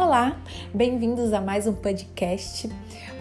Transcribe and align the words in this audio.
Olá, 0.00 0.40
bem-vindos 0.72 1.32
a 1.32 1.40
mais 1.40 1.66
um 1.66 1.72
podcast. 1.72 2.70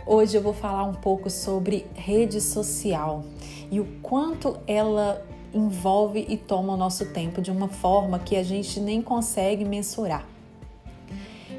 Hoje 0.05 0.37
eu 0.37 0.43
vou 0.43 0.53
falar 0.53 0.83
um 0.83 0.93
pouco 0.93 1.27
sobre 1.27 1.87
rede 1.95 2.39
social 2.39 3.23
e 3.71 3.79
o 3.79 3.85
quanto 4.03 4.59
ela 4.67 5.25
envolve 5.51 6.23
e 6.29 6.37
toma 6.37 6.75
o 6.75 6.77
nosso 6.77 7.07
tempo 7.07 7.41
de 7.41 7.49
uma 7.49 7.67
forma 7.67 8.19
que 8.19 8.35
a 8.35 8.43
gente 8.43 8.79
nem 8.79 9.01
consegue 9.01 9.65
mensurar. 9.65 10.23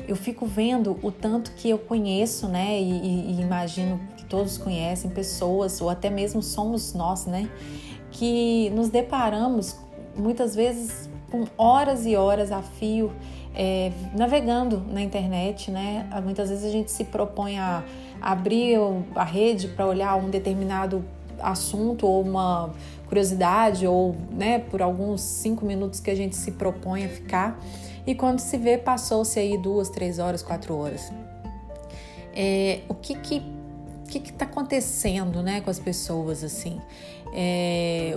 Eu 0.07 0.15
fico 0.15 0.47
vendo 0.47 0.97
o 1.03 1.11
tanto 1.11 1.51
que 1.51 1.69
eu 1.69 1.79
conheço, 1.81 2.47
né, 2.47 2.81
e, 2.81 3.33
e 3.33 3.41
imagino 3.41 4.01
que 4.17 4.25
todos 4.25 4.57
conhecem 4.57 5.11
pessoas, 5.11 5.81
ou 5.81 5.91
até 5.91 6.09
mesmo 6.09 6.41
somos 6.41 6.95
nós, 6.95 7.27
né, 7.27 7.51
que 8.13 8.71
nos 8.71 8.89
deparamos 8.89 9.77
muitas 10.17 10.55
vezes 10.55 11.11
com 11.29 11.45
horas 11.59 12.07
e 12.07 12.15
horas 12.15 12.53
a 12.53 12.63
fio 12.63 13.13
é, 13.59 13.91
navegando 14.17 14.81
na 14.89 15.03
internet, 15.03 15.69
né? 15.69 16.09
Muitas 16.23 16.49
vezes 16.49 16.65
a 16.65 16.71
gente 16.71 16.93
se 16.93 17.03
propõe 17.03 17.59
a 17.59 17.83
abrir 18.23 18.79
a 19.17 19.25
rede 19.25 19.67
para 19.67 19.85
olhar 19.85 20.15
um 20.15 20.31
determinado 20.31 21.05
assunto 21.41 22.07
ou 22.07 22.23
uma 22.23 22.71
curiosidade 23.09 23.87
ou, 23.87 24.15
né, 24.31 24.59
por 24.59 24.81
alguns 24.83 25.21
cinco 25.23 25.65
minutos 25.65 25.99
que 25.99 26.11
a 26.11 26.15
gente 26.15 26.37
se 26.37 26.53
propõe 26.53 27.05
a 27.05 27.09
ficar 27.09 27.61
e 28.07 28.15
quando 28.15 28.39
se 28.39 28.57
vê 28.57 28.77
passou-se 28.77 29.39
aí 29.39 29.57
duas, 29.57 29.89
três 29.89 30.19
horas, 30.19 30.43
quatro 30.43 30.77
horas. 30.77 31.13
É, 32.35 32.81
o 32.89 32.95
que 32.95 33.15
que 33.17 33.43
o 34.05 34.11
que 34.11 34.19
está 34.19 34.47
acontecendo, 34.47 35.43
né, 35.43 35.61
com 35.61 35.71
as 35.71 35.79
pessoas 35.79 36.43
assim? 36.43 36.81
É, 37.35 38.17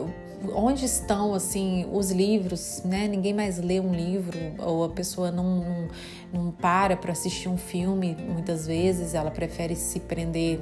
onde 0.54 0.86
estão 0.86 1.34
assim 1.34 1.88
os 1.92 2.12
livros, 2.12 2.82
né? 2.84 3.08
Ninguém 3.08 3.34
mais 3.34 3.58
lê 3.58 3.80
um 3.80 3.94
livro 3.94 4.38
ou 4.58 4.86
a 4.86 4.90
pessoa 4.90 5.32
não, 5.32 5.44
não, 5.44 5.88
não 6.34 6.52
para 6.52 6.96
para 6.96 7.12
assistir 7.12 7.50
um 7.50 7.58
filme. 7.58 8.16
Muitas 8.16 8.66
vezes 8.66 9.14
ela 9.14 9.30
prefere 9.32 9.76
se 9.76 10.00
prender 10.00 10.60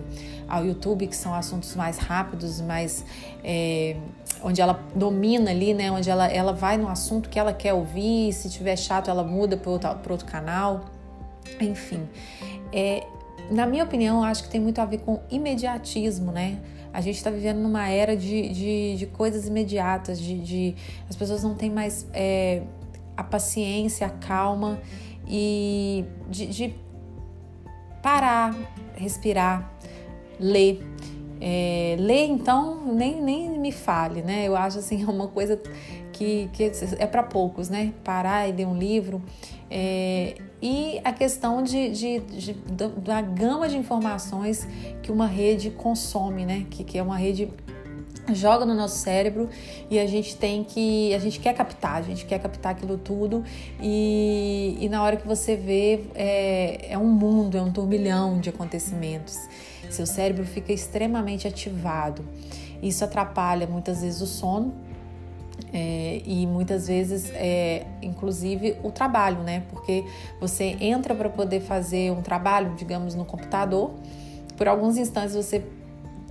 ao 0.47 0.65
YouTube, 0.65 1.07
que 1.07 1.15
são 1.15 1.33
assuntos 1.33 1.75
mais 1.75 1.97
rápidos, 1.97 2.59
mais 2.59 3.05
é, 3.43 3.95
onde 4.43 4.61
ela 4.61 4.79
domina 4.95 5.51
ali, 5.51 5.73
né? 5.73 5.91
Onde 5.91 6.09
ela, 6.09 6.27
ela 6.27 6.53
vai 6.53 6.77
no 6.77 6.87
assunto 6.87 7.29
que 7.29 7.39
ela 7.39 7.53
quer 7.53 7.73
ouvir. 7.73 8.33
Se 8.33 8.49
tiver 8.49 8.75
chato, 8.75 9.09
ela 9.09 9.23
muda 9.23 9.55
para 9.55 9.71
outro, 9.71 9.89
outro 10.09 10.25
canal. 10.25 10.85
Enfim, 11.59 12.07
é, 12.71 13.05
na 13.49 13.65
minha 13.65 13.83
opinião, 13.83 14.23
acho 14.23 14.43
que 14.43 14.49
tem 14.49 14.61
muito 14.61 14.79
a 14.79 14.85
ver 14.85 14.99
com 14.99 15.19
imediatismo, 15.29 16.31
né? 16.31 16.59
A 16.93 17.01
gente 17.01 17.17
está 17.17 17.29
vivendo 17.29 17.59
numa 17.59 17.87
era 17.87 18.15
de, 18.15 18.49
de, 18.49 18.95
de 18.97 19.05
coisas 19.05 19.47
imediatas, 19.47 20.19
de, 20.19 20.39
de, 20.39 20.75
as 21.09 21.15
pessoas 21.15 21.43
não 21.43 21.55
têm 21.55 21.69
mais 21.69 22.07
é, 22.13 22.63
a 23.15 23.23
paciência, 23.23 24.07
a 24.07 24.09
calma 24.09 24.79
e 25.27 26.03
de, 26.29 26.47
de 26.47 26.75
parar, 28.01 28.55
respirar, 28.95 29.71
ler. 30.39 30.83
É, 31.41 31.95
ler, 31.97 32.25
então, 32.25 32.93
nem, 32.93 33.21
nem 33.21 33.57
me 33.59 33.71
fale, 33.71 34.21
né? 34.21 34.45
Eu 34.45 34.57
acho 34.57 34.79
assim, 34.79 35.03
é 35.07 35.07
uma 35.07 35.27
coisa 35.27 35.61
que, 36.19 36.49
que 36.51 36.71
é 36.99 37.07
para 37.07 37.23
poucos, 37.23 37.69
né? 37.69 37.93
Parar 38.03 38.45
e 38.49 38.51
ler 38.51 38.67
um 38.67 38.77
livro. 38.77 39.23
É, 39.71 40.35
e 40.61 40.99
a 41.05 41.13
questão 41.13 41.63
de, 41.63 41.89
de, 41.91 42.19
de, 42.19 42.53
da 43.01 43.21
gama 43.21 43.69
de 43.69 43.77
informações 43.77 44.67
que 45.01 45.13
uma 45.13 45.27
rede 45.27 45.71
consome, 45.71 46.45
né? 46.45 46.65
Que, 46.69 46.83
que 46.83 46.97
é 46.97 47.03
uma 47.03 47.17
rede 47.17 47.49
joga 48.33 48.65
no 48.65 48.75
nosso 48.75 48.97
cérebro 48.97 49.49
e 49.89 49.97
a 49.97 50.05
gente 50.05 50.35
tem 50.35 50.63
que 50.63 51.11
a 51.15 51.17
gente 51.17 51.39
quer 51.39 51.51
captar 51.51 51.95
a 51.95 52.01
gente 52.03 52.25
quer 52.25 52.37
captar 52.37 52.73
aquilo 52.73 52.95
tudo 52.95 53.43
e, 53.81 54.77
e 54.79 54.87
na 54.87 55.01
hora 55.01 55.17
que 55.17 55.25
você 55.25 55.55
vê 55.55 56.01
é, 56.13 56.93
é 56.93 56.97
um 56.97 57.07
mundo 57.07 57.57
é 57.57 57.61
um 57.61 57.71
turbilhão 57.71 58.39
de 58.39 58.49
acontecimentos 58.49 59.35
seu 59.89 60.05
cérebro 60.05 60.45
fica 60.45 60.71
extremamente 60.71 61.47
ativado 61.47 62.23
isso 62.83 63.03
atrapalha 63.03 63.65
muitas 63.65 64.01
vezes 64.01 64.21
o 64.21 64.27
sono 64.27 64.88
é, 65.73 66.21
e 66.25 66.45
muitas 66.47 66.87
vezes, 66.87 67.31
é, 67.33 67.85
inclusive, 68.01 68.77
o 68.83 68.91
trabalho, 68.91 69.41
né? 69.43 69.63
Porque 69.69 70.03
você 70.39 70.77
entra 70.79 71.13
para 71.13 71.29
poder 71.29 71.61
fazer 71.61 72.11
um 72.11 72.21
trabalho, 72.21 72.75
digamos, 72.75 73.15
no 73.15 73.25
computador, 73.25 73.91
por 74.57 74.67
alguns 74.67 74.97
instantes 74.97 75.35
você 75.35 75.63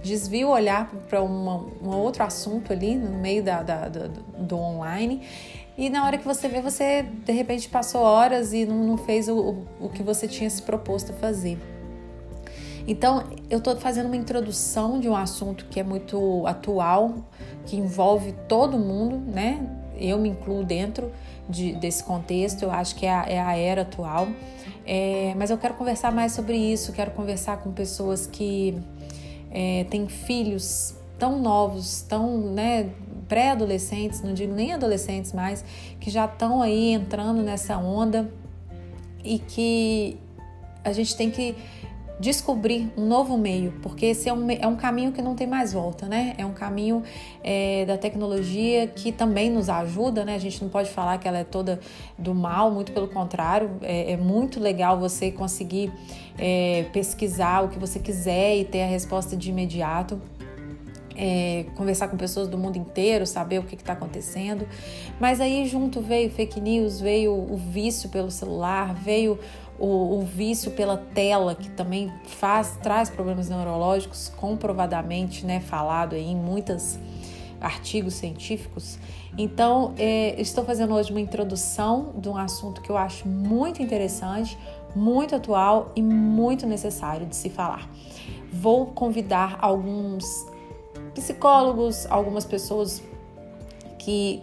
desvia 0.03 0.47
o 0.47 0.51
olhar 0.51 0.89
para 1.09 1.23
um 1.23 1.89
outro 1.89 2.23
assunto 2.23 2.73
ali 2.73 2.95
no 2.95 3.19
meio 3.19 3.43
da, 3.43 3.63
da, 3.63 3.89
da, 3.89 4.07
do 4.07 4.57
online 4.57 5.23
e 5.79 5.89
na 5.89 6.05
hora 6.05 6.19
que 6.19 6.25
você 6.25 6.49
vê, 6.49 6.61
você 6.61 7.03
de 7.25 7.33
repente 7.33 7.69
passou 7.69 8.01
horas 8.03 8.53
e 8.53 8.67
não, 8.67 8.77
não 8.85 8.99
fez 8.99 9.29
o, 9.29 9.59
o 9.81 9.89
que 9.89 10.03
você 10.03 10.27
tinha 10.27 10.51
se 10.51 10.61
proposto 10.61 11.13
a 11.13 11.15
fazer. 11.15 11.57
Então, 12.89 13.23
eu 13.51 13.59
estou 13.59 13.77
fazendo 13.77 14.07
uma 14.07 14.17
introdução 14.17 14.99
de 14.99 15.11
um 15.11 15.15
assunto 15.15 15.67
que 15.67 15.79
é 15.79 15.83
muito 15.83 16.47
atual, 16.47 17.17
que 17.67 17.77
envolve 17.77 18.33
todo 18.49 18.79
mundo, 18.79 19.19
né? 19.31 19.61
Eu 19.95 20.19
me 20.19 20.31
incluo 20.31 20.65
dentro 20.65 21.13
de, 21.47 21.75
desse 21.75 22.03
contexto, 22.03 22.63
eu 22.63 22.71
acho 22.71 22.97
que 22.97 23.05
é 23.05 23.13
a, 23.13 23.25
é 23.29 23.39
a 23.39 23.55
era 23.55 23.83
atual. 23.83 24.27
É, 24.87 25.35
mas 25.37 25.51
eu 25.51 25.59
quero 25.59 25.75
conversar 25.75 26.11
mais 26.11 26.33
sobre 26.33 26.57
isso, 26.57 26.91
quero 26.95 27.11
conversar 27.11 27.59
com 27.59 27.71
pessoas 27.73 28.27
que 28.27 28.81
é, 29.51 29.85
têm 29.91 30.09
filhos 30.09 30.95
tão 31.19 31.39
novos, 31.39 32.01
tão 32.01 32.39
né, 32.39 32.89
pré-adolescentes, 33.29 34.23
não 34.23 34.33
digo 34.33 34.55
nem 34.55 34.73
adolescentes 34.73 35.35
mais, 35.35 35.63
que 36.01 36.11
já 36.11 36.25
estão 36.25 36.63
aí 36.63 36.93
entrando 36.93 37.43
nessa 37.43 37.77
onda 37.77 38.33
e 39.23 39.39
que 39.39 40.17
a 40.83 40.93
gente 40.93 41.15
tem 41.15 41.31
que 41.31 41.55
descobrir 42.19 42.93
um 42.97 43.07
novo 43.07 43.39
meio, 43.39 43.73
porque 43.83 44.07
esse 44.07 44.29
é 44.29 44.33
um, 44.33 44.51
é 44.51 44.67
um 44.67 44.77
caminho 44.77 45.13
que 45.13 45.23
não 45.23 45.35
tem 45.35 45.47
mais 45.47 45.73
volta, 45.73 46.07
né? 46.07 46.35
É 46.37 46.45
um 46.45 46.53
caminho 46.53 47.03
é, 47.45 47.85
da 47.85 47.97
tecnologia 47.97 48.87
que 48.89 49.13
também 49.13 49.51
nos 49.51 49.69
ajuda, 49.69 50.25
né? 50.25 50.35
A 50.35 50.39
gente 50.39 50.61
não 50.63 50.69
pode 50.69 50.91
falar 50.91 51.19
que 51.19 51.29
ela 51.29 51.39
é 51.39 51.45
toda 51.45 51.79
do 52.19 52.35
mal, 52.35 52.71
muito 52.71 52.93
pelo 52.93 53.09
contrário, 53.09 53.71
é, 53.83 54.13
é 54.13 54.17
muito 54.17 54.59
legal 54.59 54.99
você 54.99 55.31
conseguir 55.31 55.93
é, 56.37 56.87
pesquisar 56.93 57.65
o 57.65 57.69
que 57.69 57.79
você 57.79 57.99
quiser 58.01 58.57
e 58.57 58.65
ter 58.65 58.83
a 58.83 58.87
resposta 58.87 59.37
de 59.37 59.51
imediato. 59.51 60.21
É, 61.21 61.67
conversar 61.75 62.07
com 62.07 62.17
pessoas 62.17 62.47
do 62.47 62.57
mundo 62.57 62.79
inteiro, 62.79 63.27
saber 63.27 63.59
o 63.59 63.65
que 63.65 63.75
está 63.75 63.93
acontecendo. 63.93 64.69
Mas 65.19 65.41
aí 65.41 65.67
junto 65.67 66.01
veio 66.01 66.31
fake 66.31 66.61
news, 66.61 67.01
veio 67.01 67.33
o 67.33 67.57
vício 67.57 68.09
pelo 68.09 68.31
celular, 68.31 68.95
veio 68.95 69.37
o, 69.79 70.19
o, 70.19 70.23
vício 70.23 70.73
pela 70.73 70.97
tela, 70.97 71.55
que 71.55 71.71
também 71.71 72.13
faz, 72.27 72.79
traz 72.83 73.09
problemas 73.09 73.49
neurológicos, 73.49 74.33
comprovadamente 74.37 75.47
né, 75.47 75.61
falado 75.61 76.15
em 76.17 76.35
muitos 76.35 76.99
artigos 77.61 78.15
científicos. 78.15 78.99
Então, 79.37 79.95
é, 79.99 80.41
estou 80.41 80.65
fazendo 80.65 80.95
hoje 80.95 81.11
uma 81.11 81.21
introdução 81.21 82.13
de 82.17 82.29
um 82.29 82.37
assunto 82.37 82.81
que 82.81 82.91
eu 82.91 82.97
acho 82.97 83.29
muito 83.29 83.83
interessante, 83.83 84.59
muito 84.95 85.35
atual 85.37 85.93
e 85.95 86.03
muito 86.03 86.67
necessário 86.67 87.27
de 87.27 87.37
se 87.37 87.49
falar. 87.49 87.89
Vou 88.53 88.87
convidar 88.87 89.59
alguns 89.61 90.47
psicólogos, 91.15 92.07
algumas 92.11 92.45
pessoas 92.45 93.03
que 93.99 94.43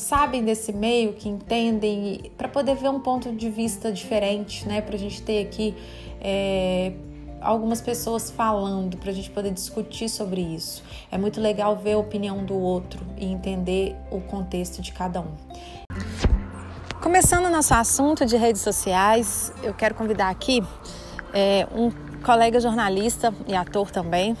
sabem 0.00 0.44
desse 0.44 0.72
meio, 0.72 1.12
que 1.12 1.28
entendem, 1.28 2.32
para 2.36 2.48
poder 2.48 2.74
ver 2.74 2.88
um 2.88 3.00
ponto 3.00 3.32
de 3.32 3.50
vista 3.50 3.92
diferente, 3.92 4.66
né? 4.66 4.80
Para 4.80 4.96
a 4.96 4.98
gente 4.98 5.22
ter 5.22 5.46
aqui 5.46 5.74
é, 6.20 6.92
algumas 7.40 7.80
pessoas 7.80 8.30
falando, 8.30 8.96
para 8.96 9.10
a 9.10 9.14
gente 9.14 9.30
poder 9.30 9.52
discutir 9.52 10.08
sobre 10.08 10.40
isso. 10.40 10.82
É 11.10 11.18
muito 11.18 11.40
legal 11.40 11.76
ver 11.76 11.92
a 11.92 11.98
opinião 11.98 12.44
do 12.44 12.58
outro 12.58 13.06
e 13.16 13.26
entender 13.26 13.96
o 14.10 14.20
contexto 14.20 14.82
de 14.82 14.92
cada 14.92 15.20
um. 15.20 15.32
Começando 17.00 17.48
nosso 17.48 17.72
assunto 17.72 18.26
de 18.26 18.36
redes 18.36 18.60
sociais, 18.60 19.52
eu 19.62 19.72
quero 19.72 19.94
convidar 19.94 20.28
aqui 20.28 20.62
é, 21.32 21.66
um 21.74 21.90
colega 22.20 22.60
jornalista 22.60 23.32
e 23.46 23.54
ator 23.54 23.90
também, 23.90 24.36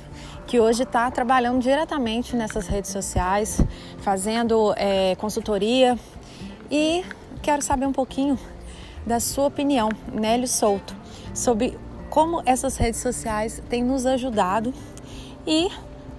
que 0.50 0.58
hoje 0.58 0.82
está 0.82 1.08
trabalhando 1.12 1.60
diretamente 1.60 2.34
nessas 2.34 2.66
redes 2.66 2.90
sociais, 2.90 3.60
fazendo 3.98 4.74
é, 4.76 5.14
consultoria. 5.14 5.96
E 6.68 7.04
quero 7.40 7.62
saber 7.62 7.86
um 7.86 7.92
pouquinho 7.92 8.36
da 9.06 9.20
sua 9.20 9.46
opinião, 9.46 9.88
Nélio 10.12 10.48
Souto, 10.48 10.92
sobre 11.32 11.78
como 12.10 12.42
essas 12.44 12.76
redes 12.76 12.98
sociais 12.98 13.62
têm 13.68 13.84
nos 13.84 14.04
ajudado 14.04 14.74
e 15.46 15.68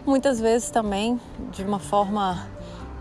muitas 0.06 0.40
vezes 0.40 0.72
também 0.72 1.20
de 1.52 1.66
uma 1.66 1.80
forma 1.80 2.48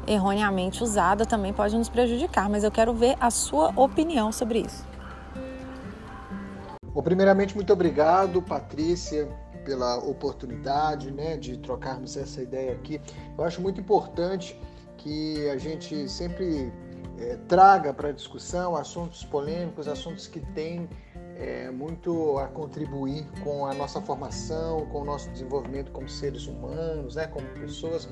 erroneamente 0.08 0.82
usada 0.82 1.24
também 1.24 1.52
pode 1.52 1.78
nos 1.78 1.88
prejudicar, 1.88 2.50
mas 2.50 2.64
eu 2.64 2.72
quero 2.72 2.92
ver 2.92 3.16
a 3.20 3.30
sua 3.30 3.72
opinião 3.76 4.32
sobre 4.32 4.62
isso. 4.62 4.84
Bom, 6.92 7.02
primeiramente, 7.02 7.54
muito 7.54 7.72
obrigado, 7.72 8.42
Patrícia, 8.42 9.28
pela 9.64 9.98
oportunidade 9.98 11.10
né, 11.10 11.36
de 11.36 11.56
trocarmos 11.58 12.16
essa 12.16 12.42
ideia 12.42 12.72
aqui. 12.72 13.00
Eu 13.36 13.44
acho 13.44 13.60
muito 13.60 13.80
importante 13.80 14.58
que 14.96 15.48
a 15.48 15.56
gente 15.56 16.08
sempre 16.08 16.72
é, 17.18 17.36
traga 17.48 17.92
para 17.92 18.12
discussão 18.12 18.76
assuntos 18.76 19.24
polêmicos, 19.24 19.88
assuntos 19.88 20.26
que 20.26 20.40
têm 20.52 20.88
é, 21.36 21.70
muito 21.70 22.38
a 22.38 22.48
contribuir 22.48 23.26
com 23.42 23.64
a 23.64 23.72
nossa 23.72 24.00
formação, 24.00 24.86
com 24.86 25.00
o 25.00 25.04
nosso 25.04 25.30
desenvolvimento 25.30 25.90
como 25.90 26.08
seres 26.08 26.46
humanos, 26.46 27.16
né, 27.16 27.26
como 27.26 27.46
pessoas. 27.48 28.08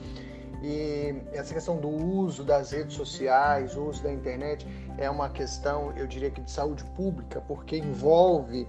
E 0.63 1.15
essa 1.33 1.55
questão 1.55 1.77
do 1.77 1.89
uso 1.89 2.43
das 2.43 2.73
redes 2.73 2.97
sociais, 2.97 3.77
o 3.77 3.85
uso 3.85 4.03
da 4.03 4.13
internet, 4.13 4.67
é 4.97 5.09
uma 5.09 5.29
questão, 5.29 5.93
eu 5.97 6.07
diria 6.07 6.31
que 6.31 6.41
de 6.41 6.51
saúde 6.51 6.85
pública, 6.97 7.41
porque 7.43 7.77
envolve 7.77 8.67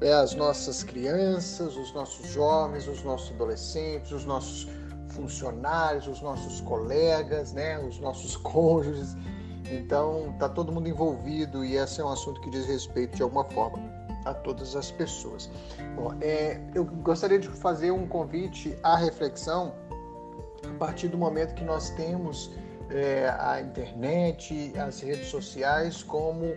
é, 0.00 0.12
as 0.12 0.34
nossas 0.34 0.82
crianças, 0.82 1.76
os 1.76 1.92
nossos 1.92 2.30
jovens, 2.30 2.88
os 2.88 3.02
nossos 3.02 3.30
adolescentes, 3.32 4.12
os 4.12 4.24
nossos 4.24 4.68
funcionários, 5.08 6.06
os 6.06 6.22
nossos 6.22 6.60
colegas, 6.62 7.52
né, 7.52 7.78
os 7.78 7.98
nossos 7.98 8.36
cônjuges. 8.38 9.16
Então, 9.70 10.30
está 10.32 10.48
todo 10.48 10.72
mundo 10.72 10.88
envolvido 10.88 11.64
e 11.64 11.76
esse 11.76 12.00
é 12.00 12.04
um 12.04 12.08
assunto 12.08 12.40
que 12.40 12.50
diz 12.50 12.66
respeito 12.66 13.16
de 13.16 13.22
alguma 13.22 13.44
forma 13.44 13.78
a 14.24 14.34
todas 14.34 14.74
as 14.74 14.90
pessoas. 14.90 15.50
Bom, 15.96 16.14
é, 16.20 16.60
eu 16.74 16.84
gostaria 16.84 17.38
de 17.38 17.48
fazer 17.48 17.90
um 17.90 18.06
convite 18.06 18.76
à 18.82 18.96
reflexão 18.96 19.74
a 20.64 20.78
partir 20.78 21.08
do 21.08 21.16
momento 21.16 21.54
que 21.54 21.64
nós 21.64 21.90
temos 21.90 22.50
é, 22.90 23.34
a 23.38 23.60
internet, 23.60 24.72
as 24.76 25.00
redes 25.00 25.28
sociais 25.28 26.02
como 26.02 26.54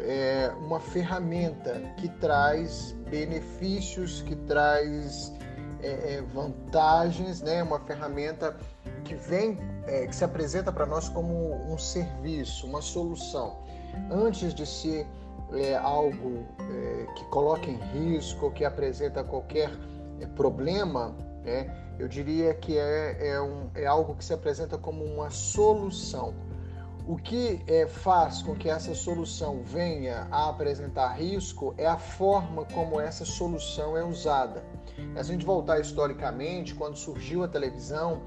é, 0.00 0.52
uma 0.58 0.80
ferramenta 0.80 1.80
que 1.96 2.08
traz 2.08 2.92
benefícios, 3.10 4.22
que 4.22 4.34
traz 4.34 5.32
é, 5.80 6.16
é 6.16 6.22
vantagens, 6.32 7.40
né? 7.42 7.62
uma 7.62 7.80
ferramenta 7.80 8.56
que 9.04 9.14
vem, 9.14 9.58
é, 9.86 10.06
que 10.06 10.14
se 10.16 10.24
apresenta 10.24 10.72
para 10.72 10.86
nós 10.86 11.08
como 11.08 11.54
um 11.72 11.78
serviço, 11.78 12.66
uma 12.66 12.80
solução. 12.80 13.58
Antes 14.10 14.54
de 14.54 14.66
ser 14.66 15.06
é, 15.52 15.76
algo 15.76 16.46
é, 16.58 17.06
que 17.14 17.24
coloca 17.26 17.70
em 17.70 17.76
risco, 17.76 18.50
que 18.50 18.64
apresenta 18.64 19.22
qualquer 19.22 19.70
é, 20.20 20.26
problema, 20.26 21.14
né, 21.44 21.94
eu 21.98 22.08
diria 22.08 22.54
que 22.54 22.76
é, 22.76 23.40
um, 23.40 23.70
é 23.74 23.86
algo 23.86 24.16
que 24.16 24.24
se 24.24 24.32
apresenta 24.32 24.76
como 24.76 25.04
uma 25.04 25.30
solução. 25.30 26.34
O 27.06 27.16
que 27.16 27.60
é, 27.66 27.86
faz 27.86 28.40
com 28.40 28.54
que 28.54 28.70
essa 28.70 28.94
solução 28.94 29.62
venha 29.62 30.26
a 30.30 30.48
apresentar 30.48 31.08
risco 31.08 31.74
é 31.76 31.86
a 31.86 31.98
forma 31.98 32.64
como 32.64 32.98
essa 32.98 33.26
solução 33.26 33.94
é 33.94 34.02
usada. 34.02 34.64
Se 34.96 35.18
a 35.18 35.22
gente 35.22 35.44
voltar 35.44 35.78
historicamente, 35.80 36.74
quando 36.74 36.96
surgiu 36.96 37.44
a 37.44 37.48
televisão, 37.48 38.22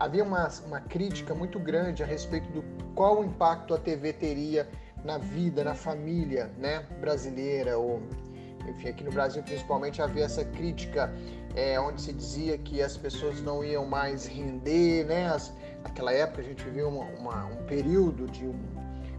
havia 0.00 0.24
uma, 0.24 0.48
uma 0.66 0.80
crítica 0.80 1.34
muito 1.34 1.58
grande 1.58 2.02
a 2.02 2.06
respeito 2.06 2.50
do 2.52 2.64
qual 2.94 3.22
impacto 3.22 3.74
a 3.74 3.78
TV 3.78 4.14
teria 4.14 4.66
na 5.04 5.18
vida, 5.18 5.62
na 5.62 5.74
família 5.74 6.50
né, 6.56 6.86
brasileira, 7.00 7.76
ou 7.76 8.00
enfim, 8.66 8.88
aqui 8.88 9.04
no 9.04 9.10
Brasil 9.10 9.42
principalmente 9.42 10.00
havia 10.00 10.24
essa 10.24 10.44
crítica 10.44 11.12
é, 11.54 11.78
onde 11.78 12.00
se 12.00 12.12
dizia 12.12 12.56
que 12.56 12.80
as 12.80 12.96
pessoas 12.96 13.42
não 13.42 13.62
iam 13.62 13.84
mais 13.84 14.26
render, 14.26 15.04
né? 15.04 15.26
As, 15.26 15.52
naquela 15.82 16.12
época 16.12 16.40
a 16.40 16.44
gente 16.44 16.62
vivia 16.64 16.86
uma, 16.86 17.04
uma, 17.18 17.46
um 17.46 17.64
período 17.64 18.26
de 18.26 18.46
um, 18.46 18.58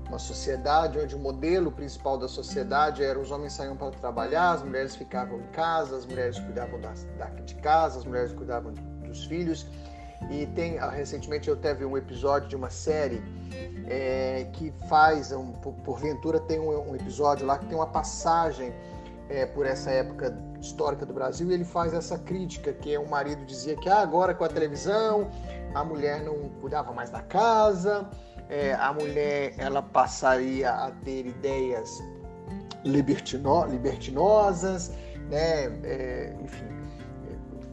uma 0.08 0.20
sociedade 0.20 1.00
onde 1.00 1.16
o 1.16 1.20
modelo 1.20 1.72
principal 1.72 2.18
da 2.18 2.28
sociedade 2.28 3.04
era 3.04 3.20
os 3.20 3.32
homens 3.32 3.54
saíam 3.54 3.76
para 3.76 3.92
trabalhar, 3.92 4.52
as 4.52 4.64
mulheres 4.64 4.96
ficavam 4.96 5.40
em 5.40 5.48
casa, 5.48 5.98
as 5.98 6.06
mulheres 6.06 6.40
cuidavam 6.40 6.80
da, 6.80 6.94
da 7.18 7.26
de 7.42 7.56
casa, 7.56 8.00
as 8.00 8.06
mulheres 8.06 8.34
cuidavam 8.34 8.74
dos 9.06 9.26
filhos. 9.26 9.66
E 10.30 10.46
tem, 10.48 10.80
ah, 10.80 10.90
recentemente 10.90 11.50
eu 11.50 11.56
teve 11.56 11.84
um 11.84 11.98
episódio 11.98 12.48
de 12.48 12.56
uma 12.56 12.70
série 12.70 13.22
é, 13.88 14.48
que 14.54 14.74
faz, 14.88 15.32
um, 15.32 15.52
porventura 15.52 16.40
tem 16.40 16.60
um, 16.60 16.92
um, 16.92 16.96
episódio 16.96 17.46
lá 17.46 17.58
que 17.58 17.66
tem 17.66 17.76
uma 17.76 17.88
passagem 17.88 18.74
é, 19.30 19.46
por 19.46 19.66
essa 19.66 19.90
época 19.92 20.38
histórica 20.62 21.06
do 21.06 21.14
Brasil 21.14 21.50
e 21.52 21.54
ele 21.54 21.66
faz 21.66 21.94
essa 21.94 22.18
crítica 22.18 22.72
que 22.72 22.94
é 22.94 23.00
o 23.00 23.10
marido 23.10 23.44
dizia 23.46 23.76
que 23.76 23.90
ah, 23.90 24.00
agora 24.00 24.34
com 24.34 24.44
a 24.44 24.50
televisão 24.50 25.30
a 25.74 25.84
mulher 25.84 26.24
não 26.24 26.50
cuidava 26.62 26.94
mais 26.94 27.10
da 27.10 27.22
casa, 27.22 28.10
é, 28.50 28.74
a 28.74 28.94
mulher 28.94 29.54
ela 29.58 29.82
passaria 29.82 30.72
a 30.72 30.92
ter 30.92 31.26
ideias 31.26 32.02
libertino, 32.84 33.66
libertinosas, 33.66 34.92
né, 35.30 35.66
é, 35.84 36.36
enfim, 36.42 36.66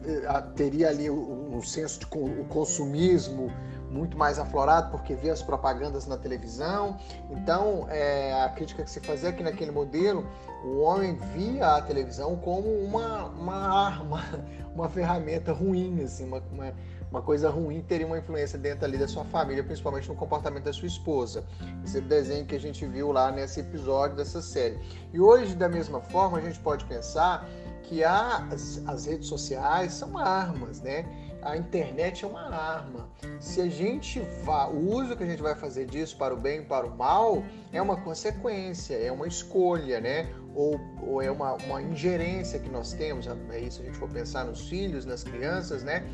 é, 0.05 0.41
teria 0.55 0.89
ali 0.89 1.09
um 1.09 1.61
senso 1.61 1.99
de 1.99 2.07
o 2.11 2.45
consumismo 2.45 3.51
muito 3.91 4.17
mais 4.17 4.39
aflorado 4.39 4.89
porque 4.89 5.13
via 5.13 5.33
as 5.33 5.43
propagandas 5.43 6.07
na 6.07 6.17
televisão. 6.17 6.97
Então, 7.29 7.85
é, 7.89 8.41
a 8.41 8.49
crítica 8.49 8.83
que 8.83 8.89
se 8.89 8.99
fazia 9.01 9.29
aqui 9.29 9.43
naquele 9.43 9.71
modelo, 9.71 10.25
o 10.63 10.79
homem 10.79 11.17
via 11.35 11.75
a 11.75 11.81
televisão 11.81 12.37
como 12.37 12.67
uma, 12.67 13.25
uma 13.25 13.87
arma, 13.87 14.23
uma 14.73 14.89
ferramenta 14.89 15.51
ruim, 15.51 16.01
assim, 16.03 16.25
uma, 16.25 16.41
uma, 16.51 16.73
uma 17.11 17.21
coisa 17.21 17.49
ruim 17.49 17.81
teria 17.81 18.07
uma 18.07 18.17
influência 18.17 18.57
dentro 18.57 18.85
ali 18.85 18.97
da 18.97 19.07
sua 19.07 19.25
família, 19.25 19.61
principalmente 19.61 20.07
no 20.07 20.15
comportamento 20.15 20.63
da 20.63 20.73
sua 20.73 20.87
esposa. 20.87 21.43
Esse 21.83 21.97
é 21.97 22.01
desenho 22.01 22.45
que 22.45 22.55
a 22.55 22.59
gente 22.59 22.85
viu 22.85 23.11
lá 23.11 23.29
nesse 23.31 23.59
episódio 23.59 24.15
dessa 24.15 24.41
série. 24.41 24.79
E 25.13 25.19
hoje, 25.19 25.53
da 25.53 25.67
mesma 25.67 25.99
forma, 25.99 26.37
a 26.37 26.41
gente 26.41 26.57
pode 26.59 26.85
pensar 26.85 27.47
que 27.83 28.01
as, 28.01 28.81
as 28.87 29.05
redes 29.05 29.27
sociais 29.27 29.91
são 29.91 30.17
armas, 30.17 30.79
né? 30.79 31.05
A 31.41 31.57
internet 31.57 32.23
é 32.23 32.27
uma 32.27 32.55
arma. 32.55 33.09
Se 33.39 33.59
a 33.59 33.67
gente 33.67 34.21
vá, 34.43 34.67
o 34.67 34.95
uso 34.95 35.17
que 35.17 35.23
a 35.23 35.27
gente 35.27 35.41
vai 35.41 35.55
fazer 35.55 35.87
disso 35.87 36.15
para 36.15 36.33
o 36.33 36.37
bem 36.37 36.59
e 36.59 36.61
para 36.63 36.85
o 36.85 36.95
mal 36.95 37.43
é 37.73 37.81
uma 37.81 37.97
consequência, 37.97 38.93
é 38.93 39.11
uma 39.11 39.27
escolha, 39.27 39.99
né? 39.99 40.31
Ou, 40.55 40.79
ou 41.01 41.21
é 41.21 41.29
uma, 41.29 41.53
uma 41.53 41.81
ingerência 41.81 42.59
que 42.59 42.69
nós 42.69 42.93
temos. 42.93 43.27
É 43.49 43.59
isso 43.59 43.81
a 43.81 43.85
gente 43.85 43.97
for 43.97 44.07
pensar 44.07 44.45
nos 44.45 44.69
filhos, 44.69 45.03
nas 45.03 45.23
crianças, 45.23 45.83
né? 45.83 46.05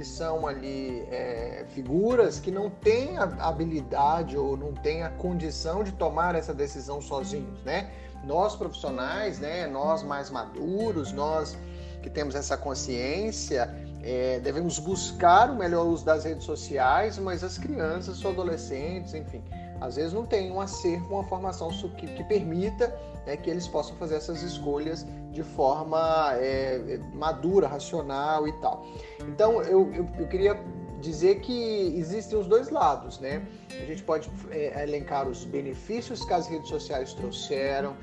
Que 0.00 0.06
são 0.06 0.46
ali 0.46 1.06
é, 1.10 1.66
figuras 1.74 2.40
que 2.40 2.50
não 2.50 2.70
têm 2.70 3.18
a 3.18 3.24
habilidade 3.46 4.34
ou 4.34 4.56
não 4.56 4.72
têm 4.72 5.02
a 5.02 5.10
condição 5.10 5.84
de 5.84 5.92
tomar 5.92 6.34
essa 6.34 6.54
decisão 6.54 7.02
sozinhos, 7.02 7.62
né? 7.64 7.90
Nós 8.24 8.56
profissionais, 8.56 9.38
né? 9.38 9.66
Nós 9.66 10.02
mais 10.02 10.30
maduros, 10.30 11.12
nós 11.12 11.54
que 12.02 12.08
temos 12.08 12.34
essa 12.34 12.56
consciência, 12.56 13.70
é, 14.02 14.40
devemos 14.40 14.78
buscar 14.78 15.50
o 15.50 15.54
melhor 15.54 15.84
uso 15.84 16.02
das 16.02 16.24
redes 16.24 16.46
sociais, 16.46 17.18
mas 17.18 17.44
as 17.44 17.58
crianças, 17.58 18.16
os 18.20 18.24
adolescentes, 18.24 19.12
enfim, 19.12 19.44
às 19.80 19.96
vezes 19.96 20.12
não 20.12 20.26
tem 20.26 20.50
um 20.52 20.60
acervo, 20.60 21.14
uma 21.14 21.24
formação 21.24 21.70
que, 21.70 22.06
que 22.06 22.24
permita 22.24 22.94
né, 23.26 23.36
que 23.36 23.48
eles 23.48 23.66
possam 23.66 23.96
fazer 23.96 24.16
essas 24.16 24.42
escolhas 24.42 25.06
de 25.32 25.42
forma 25.42 26.32
é, 26.34 26.98
madura, 27.14 27.68
racional 27.68 28.46
e 28.46 28.52
tal. 28.60 28.84
Então, 29.20 29.62
eu, 29.62 29.92
eu, 29.92 30.08
eu, 30.18 30.28
queria 30.28 30.60
dizer 31.00 31.40
que 31.40 31.94
existem 31.96 32.38
os 32.38 32.46
dois 32.46 32.68
lados, 32.68 33.18
né? 33.20 33.46
A 33.70 33.84
gente 33.86 34.02
pode 34.02 34.30
é, 34.50 34.82
elencar 34.82 35.28
os 35.28 35.44
benefícios 35.44 36.24
que 36.24 36.32
as 36.32 36.46
redes 36.46 36.68
sociais 36.68 37.14
trouxeram, 37.14 37.96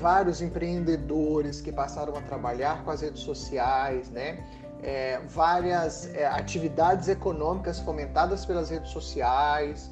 vários 0.00 0.40
empreendedores 0.40 1.60
que 1.60 1.70
passaram 1.70 2.16
a 2.16 2.22
trabalhar 2.22 2.82
com 2.84 2.90
as 2.90 3.02
redes 3.02 3.20
sociais, 3.20 4.08
né? 4.10 4.42
É, 4.82 5.20
várias 5.28 6.12
é, 6.14 6.26
atividades 6.26 7.08
econômicas 7.08 7.78
fomentadas 7.80 8.44
pelas 8.44 8.70
redes 8.70 8.90
sociais, 8.90 9.90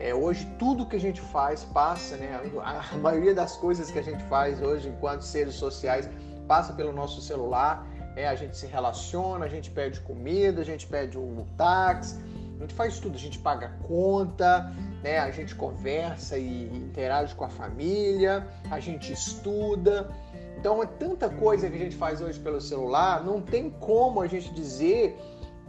é, 0.00 0.14
hoje 0.14 0.46
tudo 0.58 0.86
que 0.86 0.96
a 0.96 1.00
gente 1.00 1.20
faz 1.20 1.62
passa, 1.62 2.16
né? 2.16 2.40
A 2.64 2.96
maioria 2.96 3.34
das 3.34 3.56
coisas 3.56 3.90
que 3.90 3.98
a 3.98 4.02
gente 4.02 4.24
faz 4.24 4.60
hoje 4.62 4.88
enquanto 4.88 5.20
seres 5.20 5.54
sociais 5.54 6.08
passa 6.48 6.72
pelo 6.72 6.90
nosso 6.92 7.20
celular. 7.20 7.86
É, 8.16 8.26
a 8.26 8.34
gente 8.34 8.56
se 8.56 8.66
relaciona, 8.66 9.44
a 9.44 9.48
gente 9.48 9.70
pede 9.70 10.00
comida, 10.00 10.62
a 10.62 10.64
gente 10.64 10.86
pede 10.86 11.16
um 11.18 11.46
táxi, 11.56 12.18
a 12.56 12.60
gente 12.62 12.74
faz 12.74 12.98
tudo, 12.98 13.14
a 13.14 13.18
gente 13.18 13.38
paga 13.38 13.76
conta, 13.86 14.72
né? 15.02 15.18
A 15.18 15.30
gente 15.30 15.54
conversa 15.54 16.38
e 16.38 16.64
interage 16.74 17.34
com 17.34 17.44
a 17.44 17.50
família, 17.50 18.48
a 18.70 18.80
gente 18.80 19.12
estuda. 19.12 20.10
Então 20.56 20.82
é 20.82 20.86
tanta 20.86 21.28
coisa 21.28 21.68
que 21.68 21.76
a 21.76 21.78
gente 21.78 21.96
faz 21.96 22.22
hoje 22.22 22.40
pelo 22.40 22.60
celular, 22.60 23.22
não 23.22 23.40
tem 23.40 23.68
como 23.68 24.22
a 24.22 24.26
gente 24.26 24.52
dizer 24.52 25.18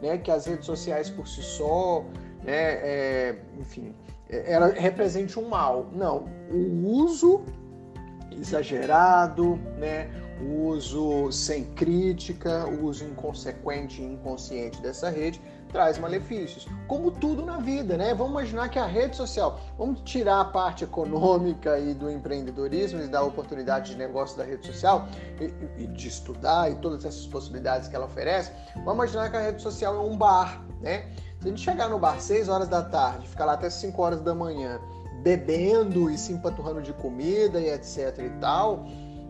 né, 0.02 0.18
que 0.18 0.32
as 0.32 0.46
redes 0.46 0.66
sociais 0.66 1.10
por 1.10 1.28
si 1.28 1.44
só, 1.44 2.04
né, 2.44 2.74
é, 2.82 3.36
enfim, 3.60 3.94
ela 4.32 4.68
represente 4.68 5.38
um 5.40 5.48
mal. 5.48 5.90
Não, 5.94 6.26
o 6.50 6.88
uso 6.88 7.44
exagerado, 8.32 9.60
né? 9.78 10.10
o 10.42 10.70
uso 10.70 11.32
sem 11.32 11.64
crítica, 11.64 12.66
o 12.68 12.86
uso 12.86 13.06
inconsequente 13.06 14.02
e 14.02 14.06
inconsciente 14.06 14.82
dessa 14.82 15.10
rede 15.10 15.42
traz 15.72 15.98
malefícios. 15.98 16.68
Como 16.88 17.12
tudo 17.12 17.46
na 17.46 17.58
vida, 17.58 17.96
né? 17.96 18.14
Vamos 18.14 18.32
imaginar 18.32 18.70
que 18.70 18.78
a 18.78 18.86
rede 18.86 19.16
social, 19.16 19.62
vamos 19.78 20.02
tirar 20.02 20.42
a 20.42 20.46
parte 20.46 20.84
econômica 20.84 21.80
e 21.80 21.94
do 21.94 22.10
empreendedorismo 22.10 23.02
e 23.02 23.08
da 23.08 23.24
oportunidade 23.24 23.92
de 23.92 23.98
negócio 23.98 24.38
da 24.38 24.44
rede 24.44 24.66
social 24.66 25.08
e, 25.40 25.84
e 25.84 25.88
de 25.88 26.08
estudar 26.08 26.70
e 26.72 26.76
todas 26.76 27.06
essas 27.06 27.26
possibilidades 27.28 27.88
que 27.88 27.96
ela 27.96 28.06
oferece. 28.06 28.52
Vamos 28.78 28.94
imaginar 28.96 29.30
que 29.30 29.38
a 29.38 29.42
rede 29.42 29.62
social 29.62 29.96
é 29.96 30.00
um 30.00 30.18
bar, 30.18 30.66
né? 30.82 31.10
Se 31.41 31.48
a 31.48 31.50
gente 31.50 31.63
chegar 31.63 31.89
no 31.89 31.98
bar 31.98 32.21
6 32.21 32.50
horas 32.50 32.67
da 32.67 32.83
tarde, 32.83 33.27
ficar 33.27 33.45
lá 33.45 33.53
até 33.53 33.67
5 33.67 34.00
horas 34.00 34.21
da 34.21 34.36
manhã, 34.36 34.79
bebendo 35.24 36.07
e 36.12 36.15
se 36.15 36.31
empanturrando 36.31 36.83
de 36.83 36.93
comida 36.93 37.60
e 37.60 37.67
etc 37.67 38.19
e 38.19 38.29
tal, 38.39 38.86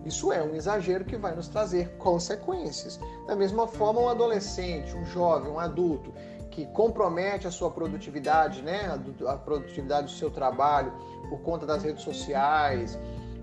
isso 0.05 0.29
é 0.33 0.43
um 0.43 0.53
exagero 0.53 1.05
que 1.05 1.15
vai 1.15 1.33
nos 1.33 1.47
trazer 1.47 1.95
consequências. 1.97 2.99
Da 3.25 3.33
mesma 3.33 3.65
forma, 3.65 4.01
um 4.01 4.09
adolescente, 4.09 4.93
um 4.93 5.05
jovem, 5.05 5.49
um 5.49 5.57
adulto 5.57 6.11
que 6.49 6.65
compromete 6.65 7.47
a 7.47 7.51
sua 7.51 7.71
produtividade, 7.71 8.61
né, 8.61 8.93
a, 9.25 9.37
produtividade 9.37 10.07
do 10.07 10.11
seu 10.11 10.29
trabalho 10.29 10.91
por 11.29 11.39
conta 11.39 11.65
das 11.65 11.81
redes 11.81 12.03
sociais, 12.03 12.99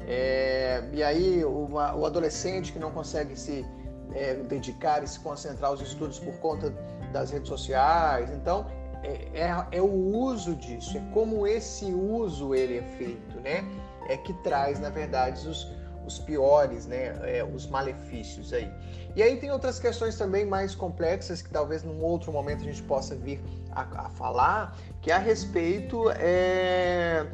é, 0.06 0.86
e 0.92 1.02
aí 1.02 1.42
uma, 1.42 1.94
o 1.94 2.04
adolescente 2.04 2.70
que 2.70 2.78
não 2.78 2.90
consegue 2.90 3.34
se 3.34 3.64
é, 4.12 4.34
dedicar 4.34 5.02
e 5.02 5.08
se 5.08 5.18
concentrar 5.20 5.70
aos 5.70 5.80
estudos 5.80 6.18
por 6.18 6.34
conta 6.34 6.70
das 7.12 7.30
redes 7.30 7.48
sociais, 7.48 8.30
então 8.30 8.66
é, 9.02 9.28
é, 9.32 9.66
é, 9.78 9.82
o 9.82 9.92
uso 10.16 10.54
disso, 10.56 10.98
é 10.98 11.00
como 11.12 11.46
esse 11.46 11.86
uso 11.86 12.54
ele 12.54 12.78
é 12.78 12.82
feito, 12.82 13.40
né? 13.40 13.64
É 14.08 14.16
que 14.16 14.32
traz, 14.42 14.80
na 14.80 14.88
verdade, 14.88 15.46
os, 15.46 15.68
os 16.04 16.18
piores, 16.18 16.86
né? 16.86 17.14
É, 17.22 17.44
os 17.44 17.66
malefícios 17.66 18.52
aí. 18.52 18.70
E 19.14 19.22
aí 19.22 19.36
tem 19.36 19.50
outras 19.50 19.78
questões 19.78 20.16
também 20.16 20.44
mais 20.44 20.74
complexas 20.74 21.42
que 21.42 21.50
talvez 21.50 21.82
num 21.84 22.02
outro 22.02 22.32
momento 22.32 22.62
a 22.62 22.64
gente 22.64 22.82
possa 22.82 23.14
vir 23.14 23.40
a, 23.70 24.06
a 24.06 24.10
falar, 24.10 24.76
que 25.00 25.10
é 25.10 25.14
a 25.14 25.18
respeito 25.18 26.10
é, 26.10 27.26